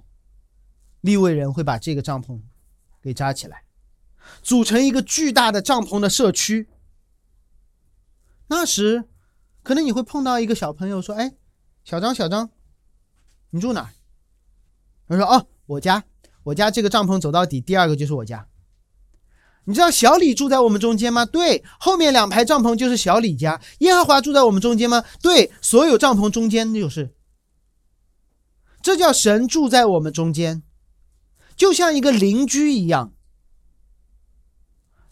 [1.02, 2.42] 立位人会把这个帐篷
[3.02, 3.64] 给扎起来，
[4.42, 6.70] 组成一个巨大的帐篷的社区。
[8.48, 9.06] 那时，
[9.62, 11.34] 可能你会碰到一个小朋友说：“哎，
[11.84, 12.50] 小张，小张，
[13.50, 13.92] 你住哪？”
[15.08, 16.04] 他说：“哦，我家，
[16.44, 18.48] 我家这个帐篷走到底，第二个就是我家。”
[19.66, 21.26] 你知道小李住在我们中间吗？
[21.26, 23.62] 对，后面两排帐篷就是小李家。
[23.80, 25.04] 耶和华住在我们中间吗？
[25.22, 27.14] 对，所有帐篷中间就是。
[28.84, 30.62] 这叫神住在我们中间，
[31.56, 33.14] 就像一个邻居一样。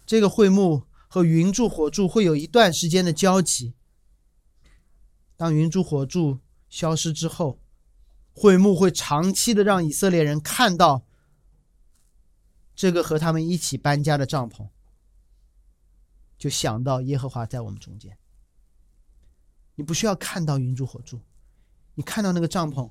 [0.05, 3.73] 这个会幕和云柱火柱会有一段时间的交集。
[5.37, 7.59] 当云柱火柱消失之后，
[8.33, 11.03] 会幕会长期的让以色列人看到。
[12.73, 14.69] 这个和他们一起搬家的帐篷，
[16.37, 18.17] 就想到耶和华在我们中间。
[19.75, 21.21] 你不需要看到云柱火柱，
[21.93, 22.89] 你看到那个帐篷，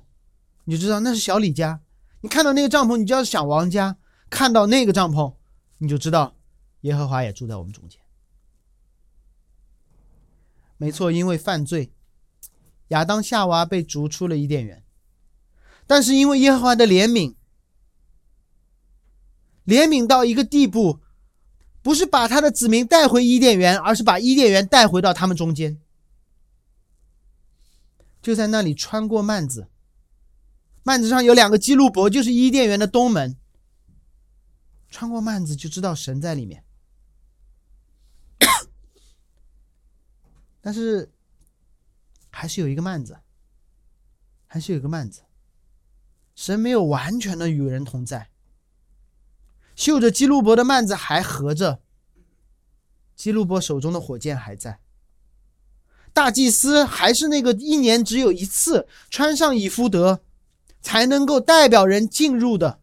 [0.65, 1.81] 你就知道那是小李家。
[2.21, 3.97] 你看到那个帐篷，你就要想王家。
[4.29, 5.35] 看到那个帐篷，
[5.79, 6.35] 你就知道
[6.81, 7.99] 耶和华也住在我们中间。
[10.77, 11.91] 没错，因为犯罪，
[12.87, 14.83] 亚当夏娃被逐出了伊甸园，
[15.85, 17.35] 但是因为耶和华的怜悯。
[19.65, 20.99] 怜悯到一个地步，
[21.81, 25.79] 不是把他的子民带回伊甸园，而是把伊甸园带回到他们中间。
[28.21, 29.67] 就在那里穿过幔子，
[30.83, 33.37] 幔子上有两个基路伯，就是伊甸园的东门。
[34.89, 36.65] 穿过幔子就知道神在里面，
[40.59, 41.09] 但是
[42.29, 43.17] 还是有一个幔子，
[44.47, 45.21] 还是有一个幔子，
[46.35, 48.29] 神没有完全的与人同在。
[49.75, 51.81] 绣着基路伯的幔子还合着，
[53.15, 54.81] 基路伯手中的火箭还在。
[56.11, 60.21] 大祭司还是那个一年只有一次穿上以夫德，
[60.81, 62.81] 才能够代表人进入的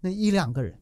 [0.00, 0.80] 那一两个人。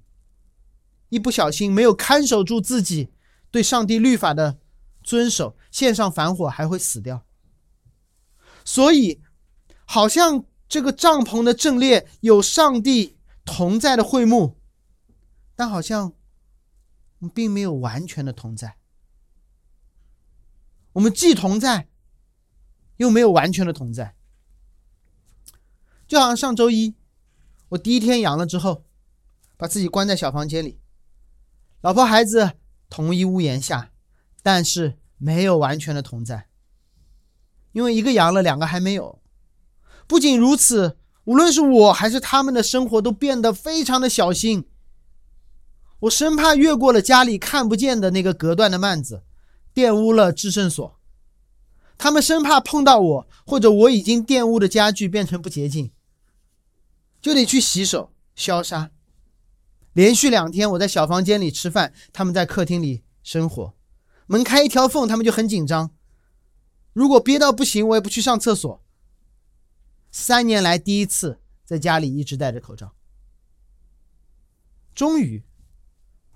[1.09, 3.13] 一不小心没有看守住自己
[3.51, 4.59] 对上帝律法的
[5.03, 7.27] 遵守，献上反火还会死掉。
[8.65, 9.21] 所以，
[9.85, 14.57] 好像这个帐篷的阵列有上帝同在的会幕，
[15.57, 16.13] 但好像
[17.19, 18.77] 我们并没有完全的同在。
[20.93, 21.89] 我们既同在，
[22.99, 24.15] 又没有完全的同在。
[26.11, 26.97] 就好像上周一，
[27.69, 28.83] 我第一天阳了之后，
[29.57, 30.81] 把自己关在小房间里，
[31.83, 32.55] 老婆孩子
[32.89, 33.93] 同一屋檐下，
[34.43, 36.49] 但是没有完全的同在，
[37.71, 39.23] 因为一个阳了，两个还没有。
[40.09, 44.65] 不仅如此，无论是我还是他们的生活都变得非常的小心。
[46.01, 49.23] 我生怕越过了家里看不见的那个隔断的幔子。
[49.73, 50.99] 玷污了制胜所，
[51.97, 55.93] 他们生怕碰到我，或者我已经玷污的家具变成不洁净，
[57.21, 58.91] 就得去洗手消杀。
[59.93, 63.75] 连续两天我在小房间里吃饭，他们在客厅里生火，
[64.27, 65.91] 门开一条缝，他们就很紧张。
[66.93, 68.83] 如果憋到不行，我也不去上厕所。
[70.11, 72.93] 三年来第一次在家里一直戴着口罩。
[74.95, 75.45] 终于，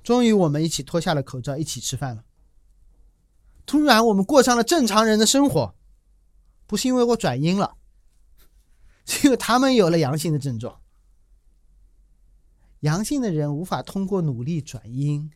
[0.03, 2.25] 终于我们一起脱下了口罩，一起吃饭了。
[3.67, 5.75] 突然，我们过上了正常人的生活，
[6.67, 7.77] 不是因为我转阴了，
[9.05, 10.81] 是因为他们有了阳性的症状。
[12.81, 15.31] 阳性的人无法通过努力转阴，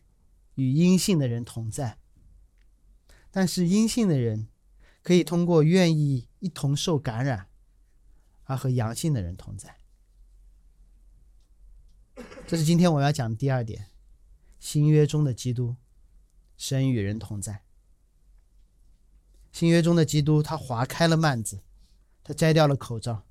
[0.55, 1.97] 与阴性的人同在；
[3.31, 4.47] 但是阴性的人
[5.01, 7.47] 可以通过愿意一同受感染，
[8.43, 9.77] 而和阳性的人同在。
[12.45, 13.87] 这是今天我要讲的第二点：
[14.59, 15.75] 新约中的基督，
[16.57, 17.63] 神与人同在。
[19.51, 21.63] 新约中的基督，他划开了幔子，
[22.23, 23.25] 他摘掉了口罩，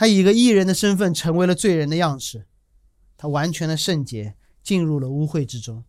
[0.00, 2.46] 他以一个艺人的身份成为了罪人的样式，
[3.18, 5.84] 他完全的圣洁进入了污秽之中。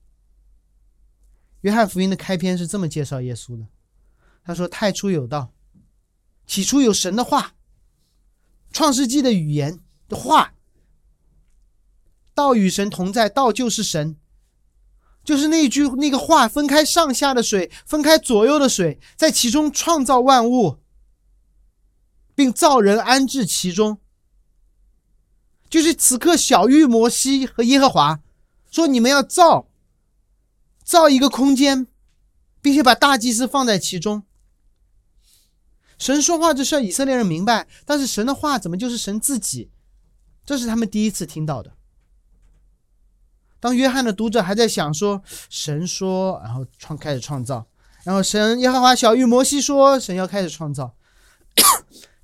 [1.61, 3.67] 约翰福音的开篇是这么介绍耶稣的：
[4.43, 5.53] 他说：“太初有道，
[6.45, 7.53] 起初有神的话，
[8.73, 10.55] 创世纪的语言的话，
[12.33, 14.17] 道与神同在，道就是神。”
[15.23, 20.79] 就是那句那个话，分开上下的水，分开左右的水，在其中创造万物，
[22.35, 23.99] 并造人安置其中。
[25.71, 28.19] 就是此刻，小玉摩西和耶和华
[28.69, 29.69] 说：“你们要造，
[30.83, 31.87] 造一个空间，
[32.61, 34.23] 并且把大祭司放在其中。”
[35.97, 39.71] 神说话这事儿，以色列人明白，但是神的话怎么就是神自己？
[40.45, 41.71] 这是他们第一次听到的。
[43.61, 47.65] 当约翰的读者还在想说神说，然后创开始创造，
[48.03, 50.95] 然后神耶和华小玉摩西说神要开始创造，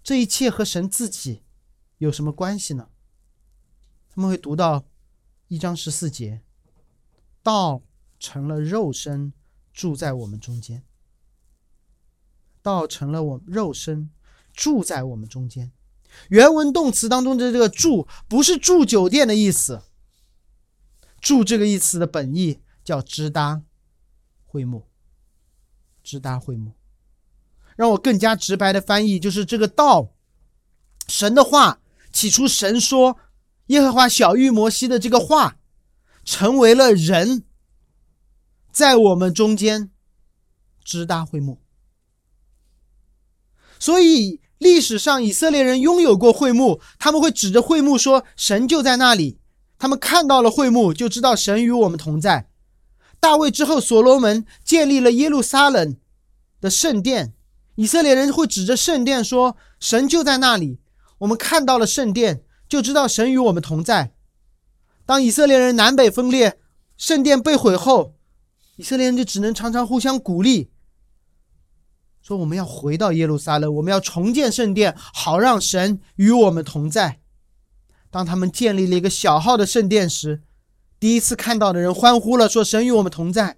[0.04, 1.44] 这一切和神自己
[2.00, 2.90] 有什么关系呢？
[4.18, 4.84] 他们会读到
[5.48, 6.42] 一章十四节，
[7.44, 7.84] 道
[8.20, 9.32] 成了肉身
[9.72, 10.84] 住在我们中间，
[12.64, 14.10] 道成了我肉身
[14.52, 15.72] 住在我们中间。
[16.30, 19.84] 原文动词当中的这个住不是住酒店的意思。
[21.22, 23.62] 住这个意思的本意叫支搭
[24.48, 24.88] 会幕，
[26.02, 26.72] 支搭会幕。
[27.76, 30.16] 让我更加直白的翻译，就是这个道，
[31.08, 31.80] 神的话，
[32.12, 33.20] 起初神说，
[33.68, 35.58] 耶和华小玉摩西的这个话，
[36.26, 37.44] 成为了人，
[38.72, 39.92] 在我们中间
[40.84, 41.60] 直达会幕。
[43.80, 49.40] 所以历史上以色列人拥有过会幕，他们会指着会幕说，神就在那里。
[49.80, 52.50] 他们看到了会幕，就知道神与我们同在。
[53.20, 55.98] 大卫之后，所罗门建立了耶路撒冷
[56.60, 57.34] 的圣殿，
[57.76, 60.80] 以色列人会指着圣殿说：“神就在那里。”
[61.20, 64.14] 我们看到了圣殿，就知道神与我们同在。
[65.06, 66.60] 当以色列人南北分裂，
[66.98, 68.16] 圣殿被毁后，
[68.76, 70.70] 以色列人就只能常常互相鼓励，
[72.22, 77.22] 说：“我们要回到耶路撒冷，我们要重建圣殿，好让神与我们同在。”
[78.12, 80.42] 当他们建立了一个小号的圣殿时，
[81.00, 83.58] 第一次看到的人欢呼了，说：“神与我们同在。”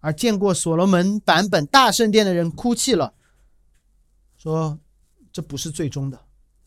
[0.00, 3.12] 而见过所罗门版本大圣殿的人哭泣了，
[4.38, 4.78] 说
[5.30, 6.18] 这不是最终的，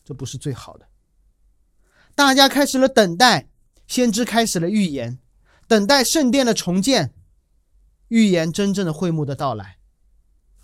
[0.04, 0.88] 这不是最好的。
[2.14, 3.48] 大家开始了等待，
[3.86, 5.18] 先知开始了预言，
[5.66, 7.12] 等待圣殿的重建，
[8.08, 9.78] 预言真正的会幕的到来。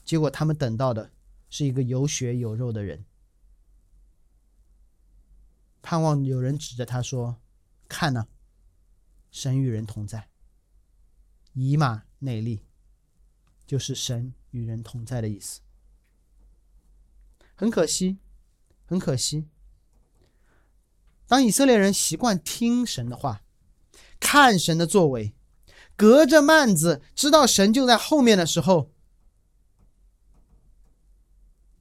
[0.04, 1.10] 结果他们等到的
[1.48, 3.04] 是一个有血有肉的人，
[5.82, 7.40] 盼望有人指着他说
[7.88, 8.28] ：“看呢，
[9.30, 10.28] 神与人同在。”
[11.54, 12.60] 以马内利，
[13.66, 15.60] 就是神与人同在的意思。
[17.56, 18.18] 很可惜，
[18.90, 19.46] 很可惜。
[21.28, 23.44] 当以色列人习惯听神的话，
[24.18, 25.32] 看神的作为，
[25.94, 28.90] 隔着幔子知道神就在后面的时候，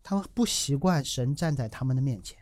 [0.03, 2.37] 他们不习惯神站在他们的面前。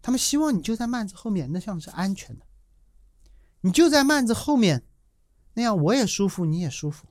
[0.00, 2.46] 他们希望你就在幔子后面，那像是安全的。
[3.60, 4.86] 你就在幔子后面，
[5.52, 7.06] 那样我也舒服，你也舒服。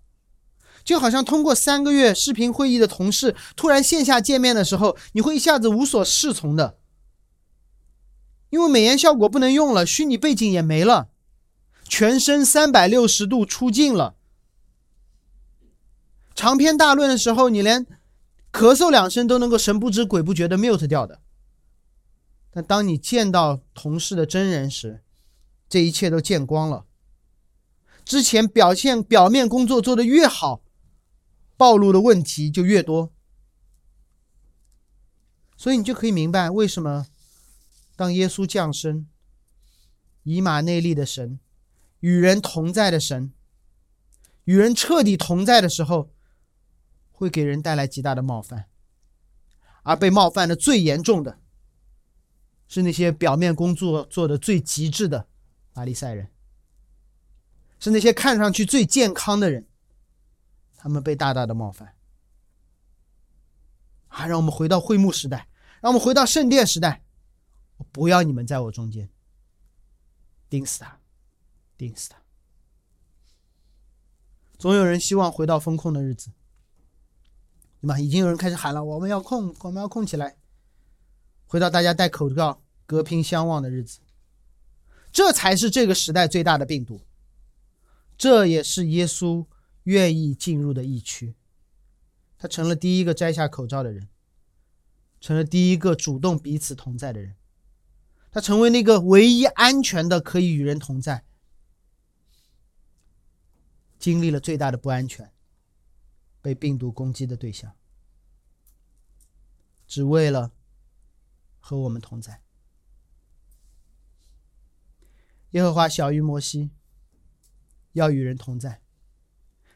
[0.83, 6.77] 就好像通过三个月视频会议的同事，突然线下见面的时候，你会一下子无所适从的，
[8.49, 11.09] 因为美颜效果不能用了，虚拟背景也没了，
[11.87, 14.15] 全身三百六十度出镜了。
[16.35, 17.85] 长篇大论的时候，你连
[18.51, 21.21] 咳嗽两声都能够神不知鬼不觉的 mute 掉的。
[22.51, 25.01] 但当你见到同事的真人时，
[25.69, 26.85] 这一切都见光了。
[28.05, 30.61] 之前表现表面工作做得越好，
[31.63, 33.13] 暴露的问题就越多。
[35.55, 37.07] 所以你就可以明白为什么，
[37.95, 39.07] 当耶稣降生，
[40.23, 41.39] 以马内利的神，
[42.01, 43.31] 与人同在的神，
[44.43, 46.11] 与人彻底同在的时候，
[47.13, 48.65] 会给人带来极大的冒犯，
[49.83, 51.39] 而被冒犯的最严重的，
[52.67, 55.29] 是那些表面工作做的最极致的。
[55.75, 56.27] 阿利赛人
[57.79, 59.65] 是那些看上去最健康的人，
[60.83, 61.95] 他们被大大的冒犯。
[64.09, 65.47] 啊，让我们回到会幕时代，
[65.79, 67.05] 让我们回到圣殿时代。
[67.77, 69.09] 我不要你们在我中间，
[70.49, 70.99] 钉死他，
[71.77, 72.17] 钉死他。
[74.57, 76.31] 总有人希望回到风控的日子，
[77.79, 77.97] 对吧？
[77.97, 80.35] 已经有人开始喊了，我们要控，我们要控起来，
[81.47, 84.01] 回到大家戴口罩、隔屏相望的日子。
[85.13, 86.99] 这才是这个时代最大的病毒，
[88.17, 89.45] 这也是耶稣
[89.83, 91.35] 愿意进入的疫区。
[92.37, 94.09] 他成了第一个摘下口罩的人，
[95.21, 97.35] 成了第一个主动彼此同在的人，
[98.31, 101.23] 他成为那个唯一安全的可以与人同在。
[103.97, 105.31] 经历了最大的不安全，
[106.41, 107.73] 被病毒攻击的对象，
[109.87, 110.51] 只为了
[111.61, 112.41] 和我们同在。
[115.51, 116.71] 耶和华小于摩西，
[117.93, 118.81] 要与人同在，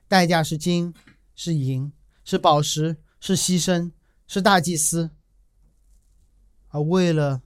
[0.08, 0.94] 代价是金，
[1.36, 1.92] 是银，
[2.24, 3.92] 是宝石，是牺牲，
[4.28, 5.12] 是大祭司。
[6.70, 7.42] 而为了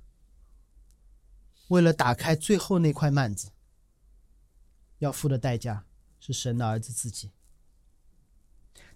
[1.69, 3.49] 为了打开最后那块幔子，
[4.99, 5.85] 要付的代价
[6.19, 7.31] 是神的儿子自己。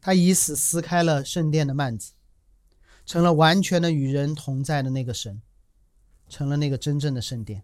[0.01, 2.13] 他以死撕开了圣殿的幔子，
[3.05, 5.41] 成了完全的与人同在的那个神，
[6.29, 7.63] 成了那个真正的圣殿。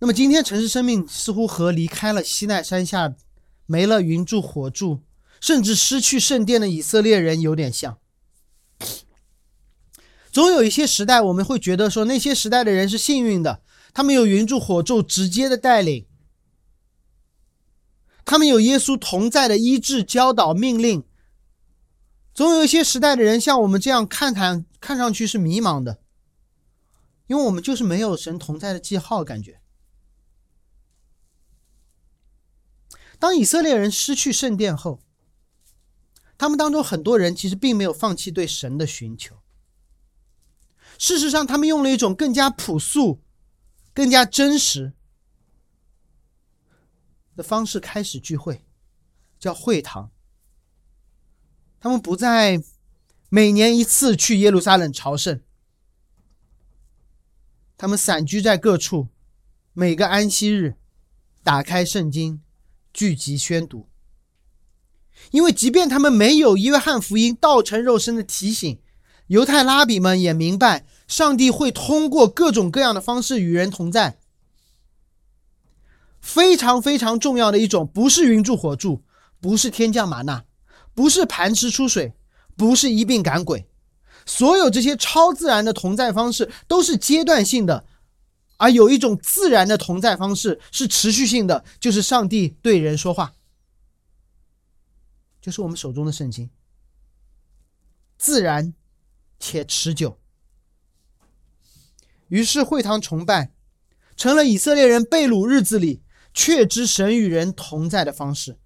[0.00, 3.14] 那么今天城市生命似乎和离开了西奈山下、
[3.66, 5.02] 没了云柱火柱，
[5.40, 7.98] 甚至失去圣殿的以色列人有点像。
[10.30, 13.60] 总有一些时代，我们会觉得说那些时代的人是幸运的，
[13.92, 16.06] 他们有云柱火柱直接的带领，
[18.24, 21.02] 他们有耶稣同在的医治、教导、命令。
[22.32, 25.98] 总有一些时代的人像我们这样看看看上去是迷茫的，
[27.26, 29.60] 因为我们就是没有神同在的记号，感觉。
[33.18, 35.00] 当以色列人失去圣殿后，
[36.36, 39.42] 他们当中很多人其实并没有放弃对神的寻求。
[40.98, 43.20] 事实上，他们用了一种更加朴素、
[43.92, 44.92] 更加真实
[47.36, 48.64] 的方式开始聚会，
[49.38, 50.10] 叫会堂。
[51.80, 52.62] 他们不再
[53.28, 55.40] 每年一次去耶路撒冷朝圣，
[57.76, 59.08] 他们散居在各处，
[59.72, 60.76] 每个安息日
[61.42, 62.42] 打开圣经。
[62.92, 63.88] 聚集宣读，
[65.30, 68.80] 因为即便他们没有约翰福音道成肉身的提醒，
[69.28, 74.18] 犹太拉比们也明白，上帝会通过各种各样的方式与人同在。
[76.20, 79.02] 非常非常重要的一种，不是云柱火柱，
[79.40, 80.44] 不是天降玛纳，
[80.94, 82.14] 不是盘石出水，
[82.56, 83.68] 不是一并赶鬼，
[84.26, 87.84] 所有这些超自然的同在方式都是阶段性的。
[88.58, 93.32] 而有一种自然的同在方式是持续性的，就是上帝对人说话，
[95.40, 96.50] 就是我们手中的圣经，
[98.18, 98.74] 自然
[99.40, 100.18] 且持久。
[102.28, 103.52] 于是会堂崇拜
[104.14, 106.02] 成了以色列人被掳日子里
[106.34, 108.58] 确知神与人同在的方式，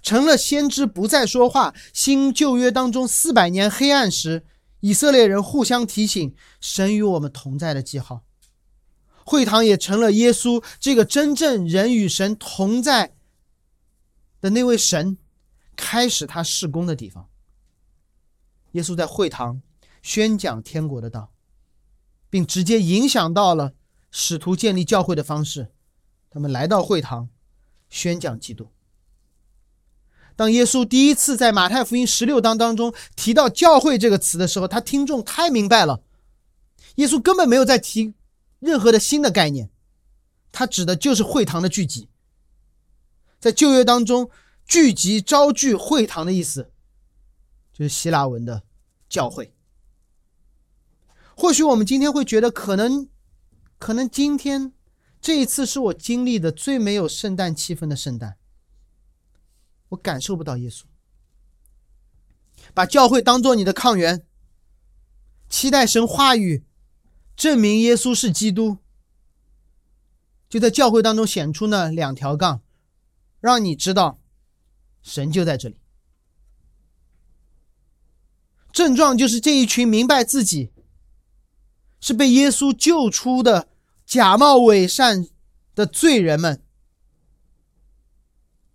[0.00, 4.46] 成了先知不再说话、新旧约当中四百年黑暗时，
[4.80, 8.24] 以色列人互相提醒神与我们同在的记号。
[9.24, 13.14] 会堂也成了耶稣这个真正人与神同在
[14.40, 15.18] 的那位神
[15.76, 17.28] 开始他事工的地方。
[18.72, 19.62] 耶稣在会堂
[20.02, 21.30] 宣讲天国的道。
[22.30, 23.74] 并直接影响到了
[24.10, 25.70] 使徒建立教会的方式。
[26.30, 27.28] 他们来到会堂，
[27.88, 28.72] 宣讲基督。
[30.34, 36.02] 当耶稣第一次在马太福音十六章当中提到“教会”这个词的时候，他听众太明白了。
[36.96, 38.14] 耶稣根本没有在提
[38.64, 39.70] 任何的新的概念，
[40.50, 42.08] 它指的就是会堂的聚集。
[43.38, 44.30] 在旧约当中
[44.64, 46.72] ，“聚集”“招聚”“会堂”的意思，
[47.72, 48.62] 就是希腊文的
[49.08, 49.52] “教会”。
[51.36, 53.08] 或许我们今天会觉得，可能，
[53.78, 54.72] 可能今天
[55.20, 58.38] 这一次是我经历的最没有圣诞气氛的圣诞。
[59.90, 60.84] 我感受不到耶稣，
[62.72, 64.24] 把教会当做你的抗原，
[65.50, 66.64] 期待神话语
[67.36, 68.78] 证明耶稣是基督，
[70.48, 72.62] 就在教会当中显出那两条杠，
[73.40, 74.20] 让你知道
[75.02, 75.76] 神就在这里。
[78.72, 80.70] 症状就是这一群明白自己。
[82.00, 83.70] 是被耶稣救出的
[84.04, 85.26] 假冒伪善
[85.74, 86.62] 的罪人们，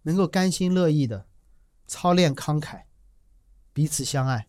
[0.01, 1.28] 能够甘心乐意的
[1.86, 2.86] 操练慷慨，
[3.72, 4.47] 彼此相爱，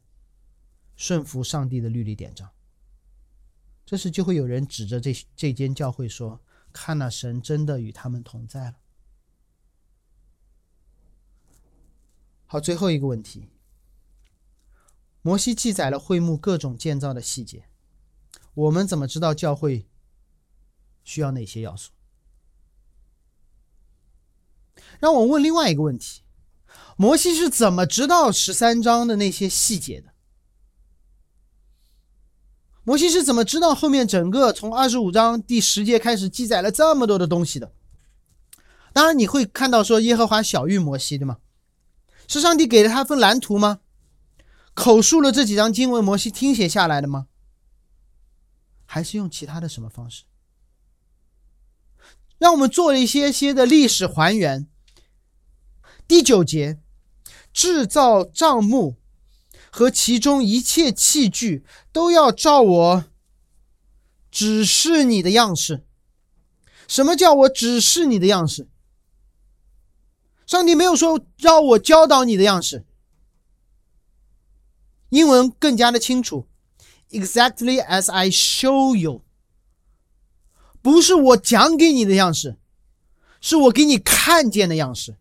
[0.96, 2.48] 顺服上帝的律例典章。
[3.90, 6.40] 这时就会有人指着这这间教会说
[6.72, 8.76] ：“看那神真的与他们同在了。”
[12.46, 13.48] 好，最后一个问题：
[15.22, 17.64] 摩西记载了会幕各种建造的细节。
[18.54, 19.88] 我们怎么知道教会
[21.02, 21.90] 需要哪些要素？
[25.00, 26.22] 让我问另外一个问题：
[26.96, 30.14] 摩西是怎么知道十三章的那些细节的？
[32.90, 37.72] 摩西是怎么知道后面整个从二十五章第十节开始记载了这么多的东西的？
[38.92, 41.36] 当然，你会看到说耶和华小谕摩西，对吗？
[42.26, 43.78] 是上帝给了他份蓝图吗？
[44.74, 47.28] 口述了这几章经文，摩西听写下来的吗？
[48.84, 50.24] 还是用其他的什么方式？
[52.38, 54.66] 让我们做了一些些的历史还原。
[56.08, 56.80] 第九节，
[57.52, 58.96] 制造账目
[59.70, 63.04] 和其中一切器具都要照我
[64.30, 65.84] 指示你的样式。
[66.86, 68.68] 什么叫我指示你的样式？
[70.46, 72.84] 上帝没有说让我教导你的样式。
[75.10, 76.46] 英文更加的清楚。
[77.10, 79.22] Exactly as I show you，
[80.80, 82.56] 不是我讲给你的样式，
[83.40, 85.16] 是我给你看见的样式。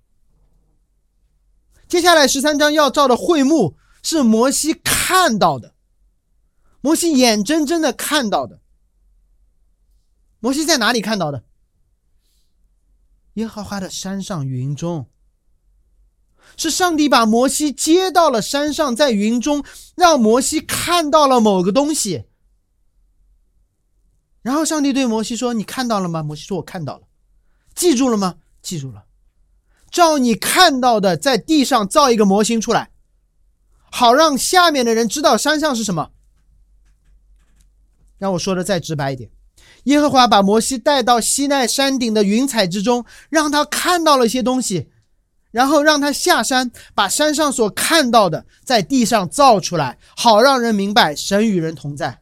[1.88, 5.74] 接下来十三章要造的会幕是摩西看到的，
[6.82, 8.60] 摩西眼睁睁的看到的。
[10.40, 11.44] 摩西在哪里看到的？
[13.34, 15.08] 耶和华的山上云中。
[16.58, 19.64] 是上帝把摩西接到了山上，在云中，
[19.96, 22.26] 让摩西看到了某个东西。
[24.42, 27.08] 然后上帝对摩西说：“你看到了吗？”摩西说：“我看到了。”
[27.76, 28.38] 记住了吗？
[28.62, 29.06] 记住了。
[29.92, 32.92] 照你看到的，在地上造一个模型出来，
[33.92, 36.12] 好让下面的人知道山上是什么。
[38.18, 39.30] 让我说的再直白一点，
[39.84, 44.92] 耶和华把摩西带到西奈山顶的云彩之中，让他看到了一些东西。
[45.52, 52.22] 然后让他下山，把山上所看到的在地上造出来，好让人明白神与人同在。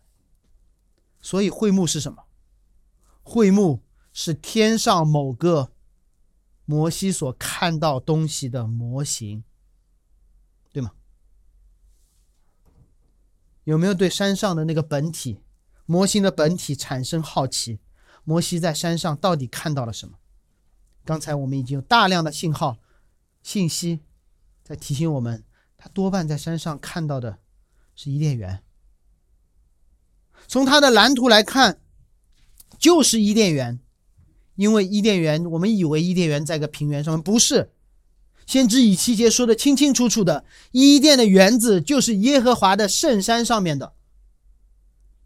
[1.19, 2.23] 所以会幕是什么？
[3.21, 3.81] 会幕
[4.13, 5.71] 是天上某个
[6.63, 9.43] 摩西所看到东西的模型，
[10.71, 10.91] 对吗？
[13.67, 15.41] 有没有对山上的那个本体
[15.85, 17.79] 模型的本体产生好奇？
[18.23, 20.17] 摩西在山上到底看到了什么？
[21.03, 22.77] 刚才我们已经有大量的信号。
[23.43, 23.99] 信息
[24.63, 25.43] 在提醒我们，
[25.75, 27.39] 他多半在山上看到的
[27.93, 28.63] 是伊甸园。
[30.47, 31.81] 从他的蓝图来看，
[32.79, 33.81] 就是伊甸园，
[34.55, 37.73] 因为伊甸园，我们以为伊甸园在一个平原上面，不是。
[38.47, 43.93] 先知以西结说的清清楚楚的，伊甸的园子就是耶和华的圣山上面的。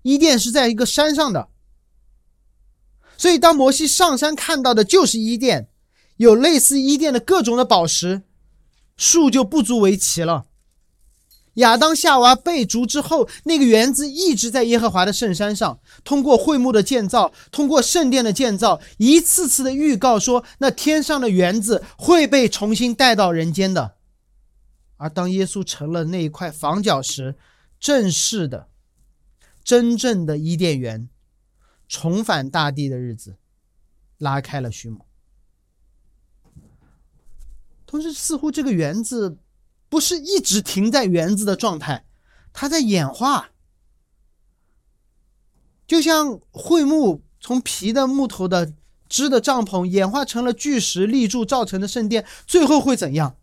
[0.02, 1.48] 伊甸是在一个山上的，
[3.16, 5.70] 所以当摩西上山看到的就是伊甸。
[6.18, 8.22] 有类似伊甸的各种的宝石，
[8.96, 10.46] 树就不足为奇了。
[11.56, 23.96] 亚当夏娃被逐之后，那个园子一直在耶和华的圣山上，通过会幕的建造，通过圣殿的建造，一次次的预告说，那天上的园子会被重新带到人间的。
[24.96, 27.36] 而当耶稣成了那一块房角石，
[27.80, 28.70] 正式的、
[29.62, 31.10] 真正的伊甸园
[31.90, 33.36] 重返大地的日子，
[34.18, 35.06] 拉开了序幕。
[37.86, 39.38] 同时，似乎这个园子。
[39.92, 42.06] 不是一直停在园子的状态，
[42.54, 43.50] 它在演化，
[45.86, 48.72] 就像桧木从皮的木头的
[49.10, 53.36] 织的帐篷演化成了巨石立柱造成的圣殿，最后会怎样？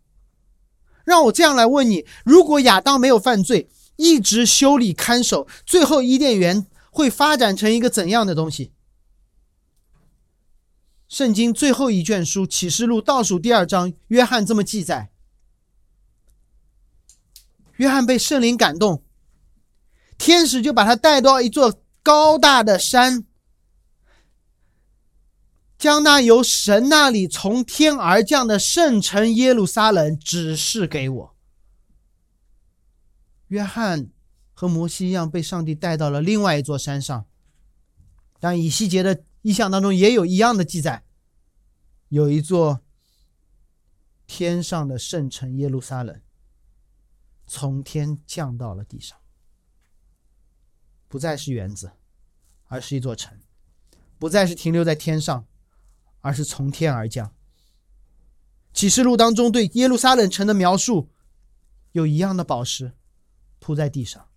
[1.05, 8.71] 让我这样来问你：如果亚当没有犯罪，一直修理看守，最后伊甸园会发展成一个怎样的东西？
[11.07, 15.11] 圣经最后一卷书《启示录》倒数第二章，约翰这么记载。
[17.79, 19.05] 约翰被圣灵感动，
[20.17, 23.25] 天使就把他带到一座高大的山，
[25.77, 31.35] 将那由神那里从天而降的圣城耶路撒冷指示给我。
[33.47, 34.09] 约翰
[34.53, 37.25] 和摩西一样被上帝带到了另外一座山上，
[38.41, 41.05] 但以西结的意象当中也有一样的记载，
[42.09, 42.81] 有一座
[44.27, 46.21] 天上的圣城耶路撒冷。
[47.51, 49.17] 从天降到了地上，
[51.07, 51.93] 不再是园子，
[52.67, 53.39] 而是一座城；
[54.19, 55.47] 不再是停留在天上，
[56.21, 57.33] 而是从天而降。
[58.71, 61.09] 启示录当中对耶路撒冷城的描述，
[61.93, 62.93] 有一样的宝石
[63.57, 64.29] 铺在地上，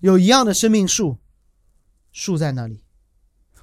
[0.00, 1.16] 有一样的生命树
[2.12, 2.84] 树在那里，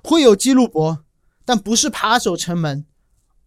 [0.03, 1.05] 会有基路伯，
[1.45, 2.88] 但不是扒守城门，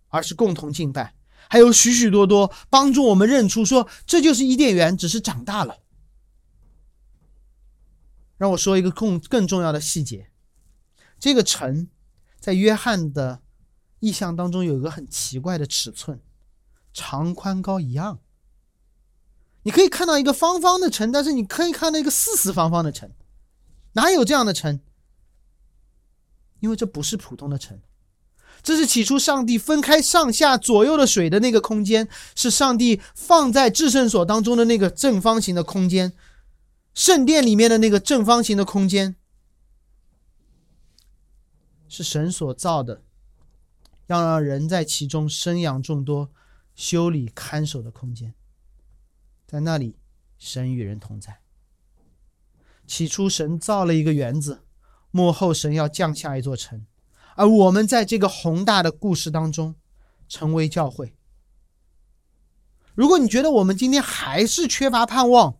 [0.06, 1.15] 而是共同敬拜。
[1.48, 5.78] 还有许许多多帮助我们认出，说这就是伊甸园，只是长大了。
[8.36, 10.30] 让我说一个更更重要的细节：
[11.18, 11.88] 这个城
[12.38, 13.40] 在约翰的
[14.00, 16.20] 意象当中有一个很奇怪的尺寸，
[16.92, 18.20] 长宽高一样。
[19.62, 23.10] 你可以看到一个方方的城，但是你可以看到一个四四方方的城，
[23.92, 24.80] 哪有这样的城？
[26.60, 27.80] 因为这不是普通的城。
[28.66, 36.12] 这是起初上帝分开上下左右的水的那个空间，是上帝放在至圣所当中的那个正方形的空间，
[36.92, 39.14] 圣殿里面的那个正方形的空间，
[41.86, 43.02] 是神所造的，
[44.08, 46.32] 要让人在其中生养众多、
[46.74, 48.34] 修理看守的空间。
[49.46, 49.94] 在那里，
[50.38, 51.38] 神与人同在。
[52.84, 54.62] 起初，神造了一个园子，
[55.12, 56.84] 幕后神要降下一座城。
[57.36, 59.76] 而我们在这个宏大的故事当中，
[60.28, 61.14] 成为教会。
[62.94, 65.56] 如果你觉得我们今天还是缺乏盼望，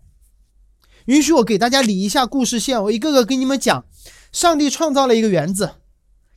[1.05, 3.85] 允许我给大家理一下故事线，我一个个跟你们讲：
[4.33, 5.75] 上帝创造了一个园子，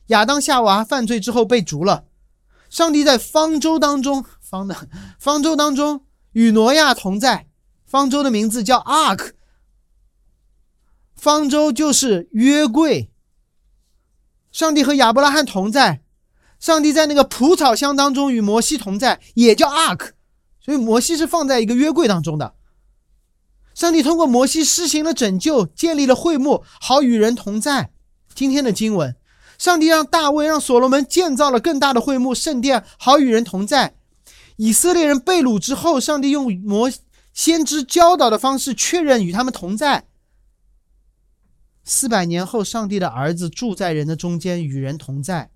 [0.08, 2.04] 亚当夏娃犯罪之后被逐了，
[2.68, 4.88] 上帝在方舟当中，方的
[5.18, 7.48] 方舟当中与挪亚同在，
[7.86, 9.32] 方舟的名字叫 Ark，
[11.16, 13.10] 方舟就是约柜。
[14.52, 16.02] 上帝和亚伯拉罕同在，
[16.58, 20.10] 上帝在那个蒲草箱当中与摩西同在，也叫 Ark，
[20.64, 22.54] 所以摩西是放在一个约柜当中的。
[23.74, 27.92] 上帝通过摩西施行了拯救，建立了会幕，好与人同在。
[28.34, 29.16] 今天的经文，
[29.56, 33.94] 上帝让大卫、让所罗门建造了更大的会幕圣殿，好与人同在。
[34.56, 36.90] 以色列人被掳之后，上帝用摩
[37.32, 40.08] 先知教导的方式确认与他们同在。
[41.90, 45.50] 四百年后，上帝的儿子住在人的中间，与人同在。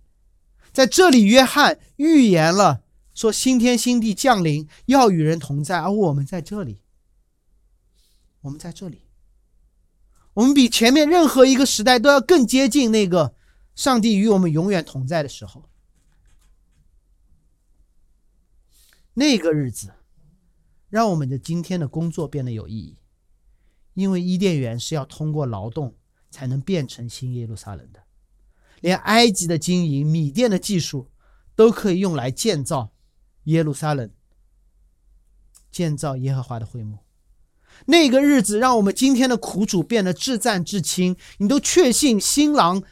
[0.73, 2.83] 在这里，约翰预言了
[3.15, 5.79] 说：新天新地降临，要与人同在。
[5.79, 6.81] 而我们在这里，
[8.41, 9.03] 我们在这里，
[10.33, 13.37] 我们比前面任何一个时代都要更接近那个
[13.77, 15.71] 上帝与我们永远同在的时候。
[19.15, 19.93] 那个日子，
[20.91, 22.97] 让我们的今天的工作变得有意义，
[23.95, 25.95] 因为伊甸园是要通过劳动。
[26.35, 28.03] 才能变成新耶路撒冷的，
[28.81, 31.09] 连埃及的经营、米店的技术，
[31.55, 32.93] 都可以用来建造
[33.45, 34.11] 耶路撒冷，
[35.71, 36.99] 建造耶和华的会幕。
[37.87, 41.17] 那个日子，让我们今天的苦主变得至赞至亲。
[41.39, 42.83] 你都确信新郎、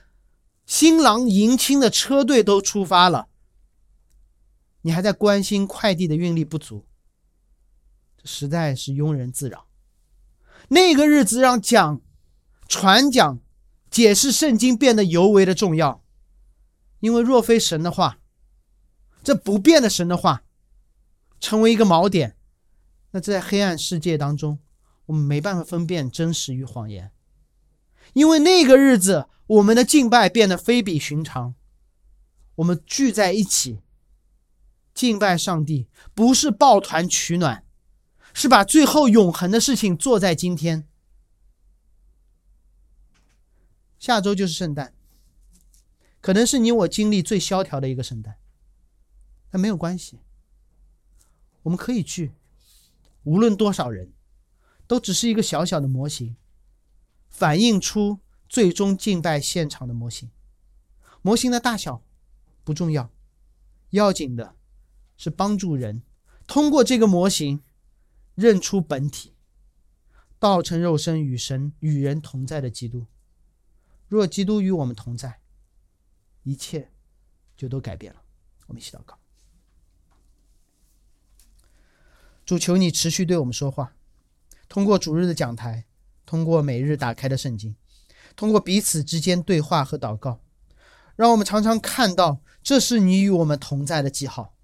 [0.65, 3.27] 新郎迎亲的车队都出发了，
[4.83, 6.87] 你还在关心快递的运力不足，
[8.17, 9.67] 这实在是庸人自扰。
[10.69, 12.01] 那个日子让讲。
[12.75, 13.39] 传讲、
[13.91, 16.03] 解释圣经变得尤为的重要，
[17.01, 18.19] 因为若非神的话，
[19.23, 20.43] 这不变的神的话，
[21.39, 22.35] 成为一个锚点，
[23.11, 24.59] 那在黑暗世界当中，
[25.05, 27.13] 我们没办法分辨真实与谎言，
[28.15, 31.55] 因为那个日子，我们的敬拜变得非比寻常。
[32.55, 33.81] 我们聚在一起
[34.95, 37.67] 敬拜上帝，不是抱团取暖，
[38.33, 40.89] 是把最后永恒的事情做在今天。
[44.03, 44.93] 下周就是圣诞，
[46.21, 48.37] 可能是你我经历最萧条的一个圣诞，
[49.49, 50.19] 但没有关系，
[51.63, 52.33] 我们可以聚，
[53.23, 54.13] 无论多少人，
[54.89, 56.35] 都只是一个小小的模型，
[57.29, 60.29] 反映出最终敬拜现场的模型，
[61.23, 62.03] 模型的大小。
[62.65, 63.09] 不重要，
[63.91, 64.57] 要紧的
[65.17, 66.03] 是帮助人
[66.49, 67.63] 通过这个模型
[68.35, 69.33] 认出本体，
[70.41, 73.07] 道成肉身与神与人同在的基督。
[74.17, 75.41] 若基督与我们同在，
[76.43, 76.91] 一切
[77.57, 78.23] 就都改变了。
[78.67, 79.19] 我们一起祷告：
[82.45, 83.95] 主，求你持续对我们说话，
[84.69, 85.87] 通过主日的讲台，
[86.27, 87.75] 通过每日打开的圣经，
[88.37, 90.41] 通过彼此之间对话和祷告。
[91.17, 94.57] 让我们常常看到，这是你与我们同在的记号，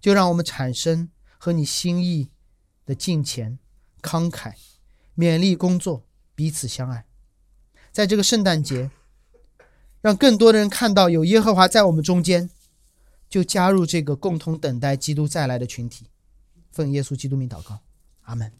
[0.00, 2.30] 就让我们产生和你心意
[2.84, 3.58] 的敬虔、
[4.02, 4.54] 慷慨、
[5.16, 7.06] 勉励工作，彼此相爱。
[7.96, 8.90] 在这个圣诞节，
[10.02, 12.50] 让更多的人看到有耶和华在我们中间，
[13.26, 16.04] 就加入这个共同等待基督再来的群体。
[16.72, 17.80] 奉耶稣基督名祷告，
[18.24, 18.52] 阿门。